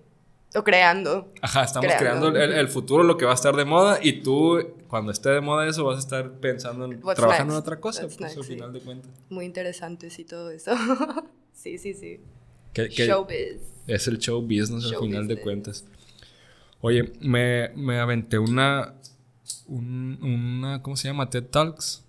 [0.54, 1.32] O creando.
[1.40, 5.10] Ajá, estamos creando, el, futuro, lo que va a estar de moda, y tú, cuando
[5.10, 8.44] esté de moda eso, vas a estar pensando en trabajando en otra cosa, pues, al
[8.44, 9.10] final de cuentas.
[9.30, 10.72] Muy interesante, sí, todo eso.
[11.54, 12.20] sí, sí, sí.
[12.74, 13.60] showbiz.
[13.86, 15.84] Es el show business al final de cuentas.
[16.82, 18.94] Oye, me, me aventé una,
[19.68, 21.30] una, ¿cómo se llama?
[21.30, 22.04] TED Talks.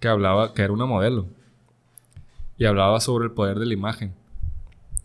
[0.00, 1.26] Que hablaba, que era una modelo.
[2.58, 4.14] Y hablaba sobre el poder de la imagen.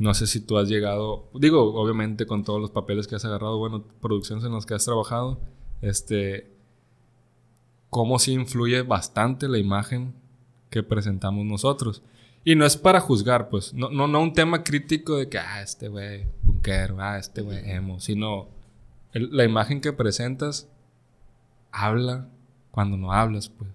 [0.02, 3.60] No sé si tú has llegado, digo, obviamente con todos los papeles que has agarrado,
[3.60, 5.40] bueno, producciones en las que has trabajado,
[5.84, 6.52] este,
[7.92, 10.16] cómo sí influye bastante la imagen
[10.72, 12.02] que presentamos nosotros.
[12.44, 15.62] Y no es para juzgar, pues, no, no, no un tema crítico de que, ah,
[15.62, 18.50] este güey, punkero, ah, este güey, emo, sino
[19.14, 20.68] la imagen que presentas
[21.72, 22.28] habla
[22.72, 23.70] cuando no hablas, pues,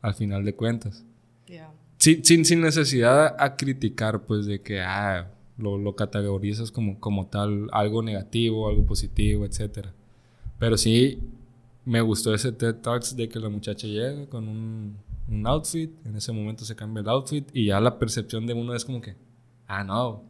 [0.00, 1.04] al final de cuentas.
[1.98, 5.30] Sin, sin, sin, necesidad a criticar, pues, de que, ah,
[5.60, 9.88] lo, lo categorizas como, como tal, algo negativo, algo positivo, etc.
[10.58, 11.20] Pero sí,
[11.84, 14.96] me gustó ese TED Talks de que la muchacha llega con un,
[15.28, 18.74] un outfit, en ese momento se cambia el outfit y ya la percepción de uno
[18.74, 19.16] es como que,
[19.66, 20.24] ah, no.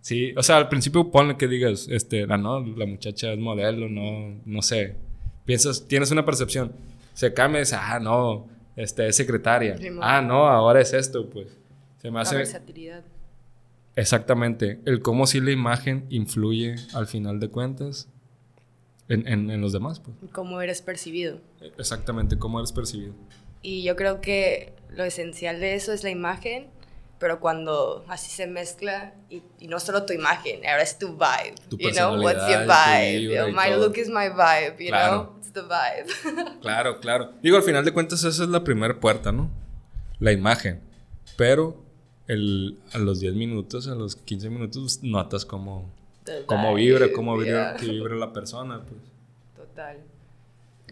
[0.00, 3.88] Sí, o sea, al principio ponle que digas, este, ah, no, la muchacha es modelo,
[3.88, 4.96] no, no sé.
[5.44, 6.72] Piensas, tienes una percepción.
[7.14, 9.76] Se cambia y dices, ah, no, este, es secretaria.
[10.00, 11.58] ah, no, ahora es esto, pues.
[11.98, 12.34] Se me hace...
[12.34, 13.04] La versatilidad.
[13.96, 14.80] Exactamente.
[14.84, 18.08] El cómo si la imagen influye al final de cuentas
[19.08, 20.16] en, en, en los demás, pues.
[20.32, 21.40] Cómo eres percibido.
[21.78, 23.14] Exactamente, cómo eres percibido.
[23.62, 26.68] Y yo creo que lo esencial de eso es la imagen,
[27.18, 31.54] pero cuando así se mezcla y, y no solo tu imagen, ahora es tu vibe.
[31.68, 33.52] Tu you know, what's your vibe?
[33.52, 36.60] my look is my vibe, you know, it's the vibe.
[36.60, 37.32] claro, claro.
[37.42, 39.50] Digo, al final de cuentas esa es la primera puerta, ¿no?
[40.18, 40.82] La imagen.
[41.36, 41.83] Pero
[42.26, 45.90] el, a los 10 minutos, a los 15 minutos notas cómo,
[46.46, 49.00] cómo vibra, cómo vibra, vibra la persona, pues.
[49.56, 49.98] Total.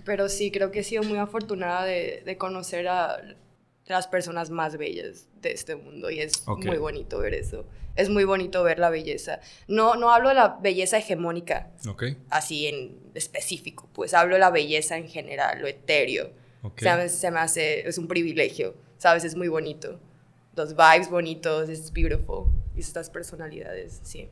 [0.05, 3.21] Pero sí, creo que he sido muy afortunada de, de conocer a
[3.87, 7.65] las personas más bellas de este mundo y es muy bonito ver eso.
[7.95, 9.41] Es muy bonito ver la belleza.
[9.69, 12.17] No, no hablo de la belleza hegemónica, okay.
[12.31, 16.31] así en específico, pues hablo de la belleza en general, lo etéreo.
[16.77, 17.13] ¿Sabes?
[17.13, 19.25] Se me hace, es un privilegio, ¿sabes?
[19.25, 19.99] Es muy bonito.
[20.55, 22.47] Los vibes bonitos, es beautiful.
[22.77, 24.29] Y estas personalidades, sí.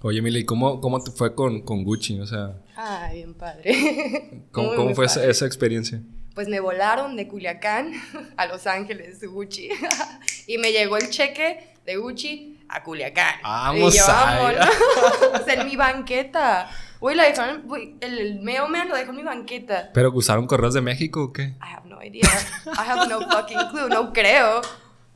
[0.00, 2.20] Oye, Mila, ¿y cómo, cómo te fue con, con Gucci?
[2.20, 2.54] O sea...
[2.76, 4.44] Ah, bien padre.
[4.52, 6.00] ¿Cómo, cómo fue Esa, esa, experiencia?
[6.34, 7.92] Pues me volaron de Culiacán
[8.36, 9.70] a Los Ángeles, Gucci.
[10.46, 13.40] y me llegó el cheque de Gucci a Culiacán.
[13.42, 16.70] Vamos y yo, o sea, en mi banqueta.
[17.00, 17.64] Uy, la dejaron,
[18.00, 19.90] el, el meo me lo dejó en mi banqueta.
[19.92, 21.42] ¿Pero usaron correos de México o qué?
[21.42, 22.28] I have no idea.
[22.66, 24.60] I have no fucking clue, no creo.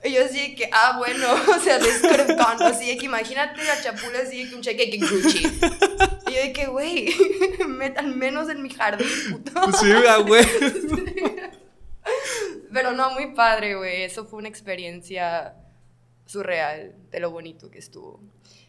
[0.05, 1.27] Y yo así que, ah, bueno,
[1.57, 2.65] o sea, gone.
[2.65, 5.47] Así que imagínate la chapula así que un cheque que Gucci.
[6.29, 7.15] Y yo de que, güey,
[7.69, 9.73] metan menos en mi jardín, puto.
[9.73, 9.93] Sí,
[10.27, 10.45] güey.
[12.73, 14.03] Pero no, muy padre, güey.
[14.03, 15.55] Eso fue una experiencia
[16.27, 18.21] surreal de lo bonito que estuvo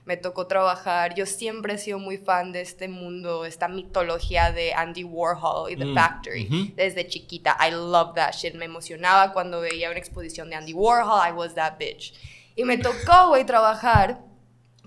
[0.06, 1.16] me tocó trabajar.
[1.16, 5.76] Yo siempre he sido muy fan de este mundo, esta mitología de Andy Warhol y
[5.76, 6.74] The mm, Factory.
[6.76, 8.56] Desde chiquita, I love that shit.
[8.56, 12.14] Me emocionaba cuando veía una exposición de Andy Warhol, I was that bitch.
[12.56, 14.22] Y me tocó, güey, trabajar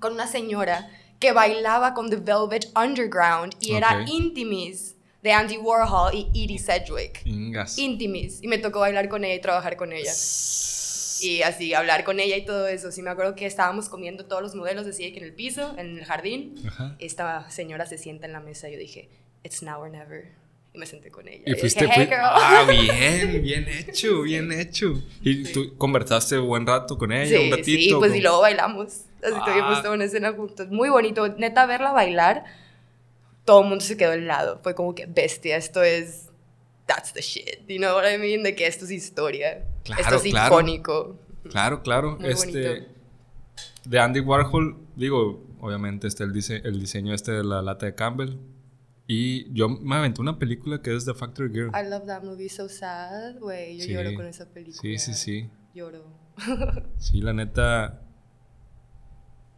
[0.00, 6.14] con una señora que bailaba con The Velvet Underground y era Intimis de Andy Warhol
[6.14, 7.22] y Edie Sedgwick.
[7.24, 8.42] Intimis.
[8.42, 10.12] Y me tocó bailar con ella y trabajar con ella
[11.20, 12.90] y así hablar con ella y todo eso.
[12.90, 15.98] Sí me acuerdo que estábamos comiendo todos los modelos así que en el piso, en
[15.98, 16.54] el jardín.
[16.98, 19.08] Esta señora se sienta en la mesa y yo dije,
[19.42, 20.32] it's now or never.
[20.72, 21.42] Y me senté con ella.
[21.46, 25.02] Y, fuiste, dije, hey, Ah, bien, bien hecho, bien hecho.
[25.22, 27.78] ¿Y tú conversaste un buen rato con ella, un ratito?
[27.78, 28.88] Sí, pues y luego bailamos.
[29.22, 29.42] Así ah.
[29.44, 30.68] tuvimos toda una escena juntos.
[30.68, 31.28] Muy bonito.
[31.28, 32.44] Neta, verla bailar,
[33.44, 34.60] todo el mundo se quedó al lado.
[34.62, 36.25] Fue como que bestia, esto es
[36.86, 38.42] that's the shit, you know what I mean?
[38.42, 41.18] De que esto es historia, claro, esto es icónico.
[41.50, 42.18] Claro, claro.
[42.22, 42.88] este,
[43.84, 48.38] de Andy Warhol, digo, obviamente está el, diseño este de la lata de Campbell.
[49.08, 51.70] Y yo me aventé una película que es The Factory Girl.
[51.70, 53.78] I love that movie, so sad, güey.
[53.78, 54.80] Yo lloro con esa película.
[54.80, 55.50] Sí, sí, sí.
[55.74, 56.04] Lloro.
[56.98, 58.02] sí, la neta.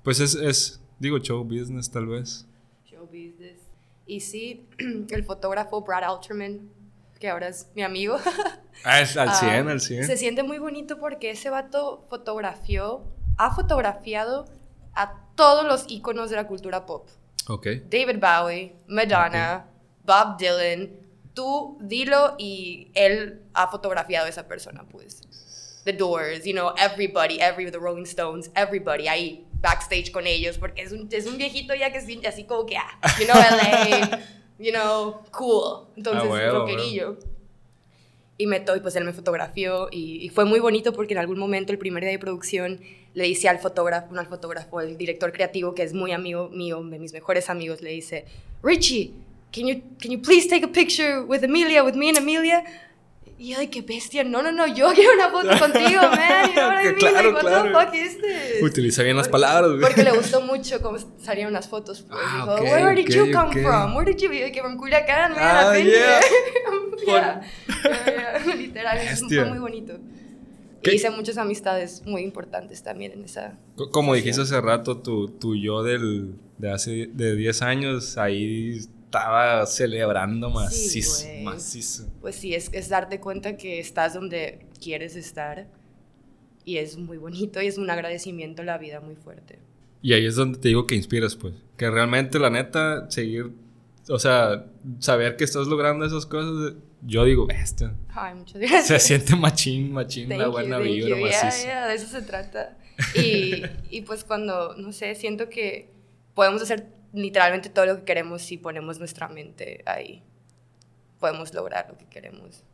[0.05, 2.47] Pues es, es, digo, show business tal vez.
[2.85, 3.59] Show business.
[4.07, 4.69] Y sí,
[5.11, 6.69] el fotógrafo Brad Alterman
[7.19, 8.19] que ahora es mi amigo.
[8.85, 10.07] Ah, es al 100, ah, al 100.
[10.07, 13.03] Se siente muy bonito porque ese vato fotografió,
[13.37, 14.45] ha fotografiado
[14.95, 17.09] a todos los íconos de la cultura pop.
[17.49, 17.67] Ok.
[17.91, 19.67] David Bowie, Madonna,
[20.05, 20.91] Bob Dylan.
[21.35, 25.23] Tú dilo y él ha fotografiado a esa persona, pues.
[25.85, 30.83] The Doors, you know, everybody, every, the Rolling Stones, everybody ahí backstage con ellos porque
[30.83, 34.21] es un, es un viejito ya que es así como que, ah, you know, LA.
[34.59, 35.87] you know, cool.
[35.97, 37.19] Entonces, ah, rockerillo.
[38.37, 41.73] Y me y pues él me fotografió y, fue muy bonito porque en algún momento,
[41.73, 42.81] el primer día de producción,
[43.15, 46.81] le dice al fotógrafo, no al fotógrafo, el director creativo, que es muy amigo mío,
[46.85, 48.27] de mis mejores amigos, le dice,
[48.63, 49.13] Richie,
[49.53, 52.65] can you, can you please take a picture with Amelia, with me and Amelia?
[53.41, 56.51] Y yo de qué bestia, no, no, no, yo quiero una foto contigo, man.
[56.51, 56.95] I mean?
[56.97, 57.63] Claro, like, claro.
[57.63, 58.63] what the fuck is this?
[58.63, 59.83] Utiliza bien las palabras, güey.
[59.83, 62.03] Porque le gustó mucho cómo salieron las fotos.
[62.03, 62.21] Pues.
[62.21, 63.95] Ah, Dijo, okay, where did you come from?
[63.95, 64.51] Where did you be?
[64.51, 65.41] Que from Culiacán, man.
[65.41, 66.21] Ah, yeah.
[67.07, 67.43] yeah.
[67.87, 68.55] yeah.
[68.57, 69.95] Literal, fue muy bonito.
[70.83, 70.95] ¿Qué?
[70.95, 73.59] Hice muchas amistades muy importantes también en esa...
[73.91, 78.79] Como dijiste hace rato, tu, tu yo del, de hace de 10 años, ahí
[79.09, 82.07] estaba celebrando macizo, macizo.
[82.21, 85.67] Pues sí, es, es darte cuenta que estás donde quieres estar
[86.67, 89.61] y es muy bonito y es un agradecimiento a la vida muy fuerte.
[90.03, 91.55] Y ahí es donde te digo que inspiras, pues.
[91.79, 93.53] Que realmente, la neta, seguir,
[94.11, 94.67] o sea,
[94.99, 97.91] saber que estás logrando esas cosas, yo digo, este.
[98.11, 98.87] Ay, muchas gracias.
[98.87, 102.77] Se siente machín, machín, la buena vibra, yeah, de eso se trata.
[103.15, 105.91] Y, y pues cuando, no sé, siento que
[106.35, 110.23] podemos hacer literalmente todo lo que queremos si ponemos nuestra mente ahí.
[111.19, 112.65] Podemos lograr lo que queremos.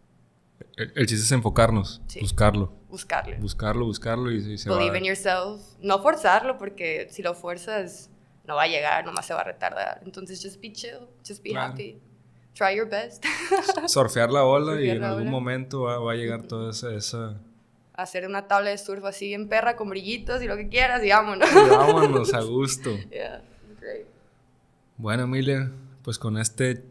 [0.76, 2.72] El, chiste es enfocarnos, buscarlo.
[2.88, 3.36] Buscarlo.
[3.38, 5.60] Buscarlo, buscarlo y, se Believe in yourself.
[5.80, 8.10] No forzarlo porque si lo fuerzas
[8.44, 10.00] no va a llegar, nomás se va a retardar.
[10.04, 12.00] Entonces just be chill, just be happy.
[12.54, 13.24] Try your best.
[13.86, 17.40] Surfear la ola y en algún momento va, a llegar toda esa,
[17.94, 21.10] Hacer una tabla de surf así en perra con brillitos y lo que quieras y
[21.10, 21.48] vámonos.
[21.52, 22.90] vámonos a gusto.
[23.10, 23.42] Yeah,
[23.80, 24.13] great.
[24.96, 25.70] Bueno, Emilia,
[26.02, 26.84] pues con este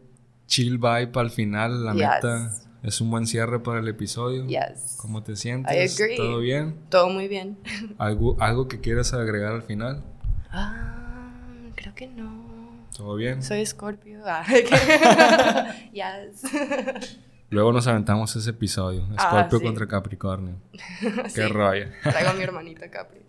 [0.46, 2.52] chill vibe al final, la neta
[2.82, 4.46] es un buen cierre para el episodio.
[4.46, 4.98] Yes.
[4.98, 5.98] ¿Cómo te sientes?
[6.16, 6.76] ¿Todo bien?
[6.90, 7.56] Todo muy bien.
[7.98, 10.04] ¿Algo, algo que quieras agregar al final?
[10.50, 11.32] Ah,
[11.74, 12.44] creo que no.
[12.94, 13.42] ¿Todo bien?
[13.42, 14.20] Soy Scorpio.
[14.26, 14.44] Ah,
[15.92, 16.42] yes.
[17.48, 19.08] Luego nos aventamos ese episodio.
[19.16, 20.56] Ah, Scorpio contra Capricornio.
[21.34, 21.86] Qué rollo.
[22.02, 23.20] Traigo a mi hermanita Capri.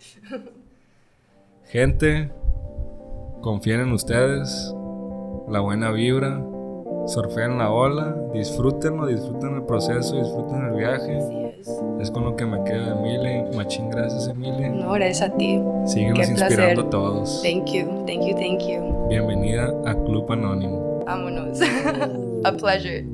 [1.68, 2.32] Gente,
[3.46, 4.74] confíen en ustedes.
[5.48, 6.44] La buena vibra
[7.06, 11.20] surfeen la ola, disfrútenlo, disfruten el proceso, disfruten el viaje.
[11.60, 11.82] es.
[12.02, 13.46] Es con lo que me queda, Emilia.
[13.56, 14.70] Machín, gracias, Emilia.
[14.70, 15.62] No, gracias a ti.
[15.86, 17.44] Síguenos inspirando a todos.
[17.44, 19.08] Thank you, thank you, thank you.
[19.10, 21.04] Bienvenida a Club Anónimo.
[21.06, 21.60] Vámonos.
[22.44, 23.06] a pleasure.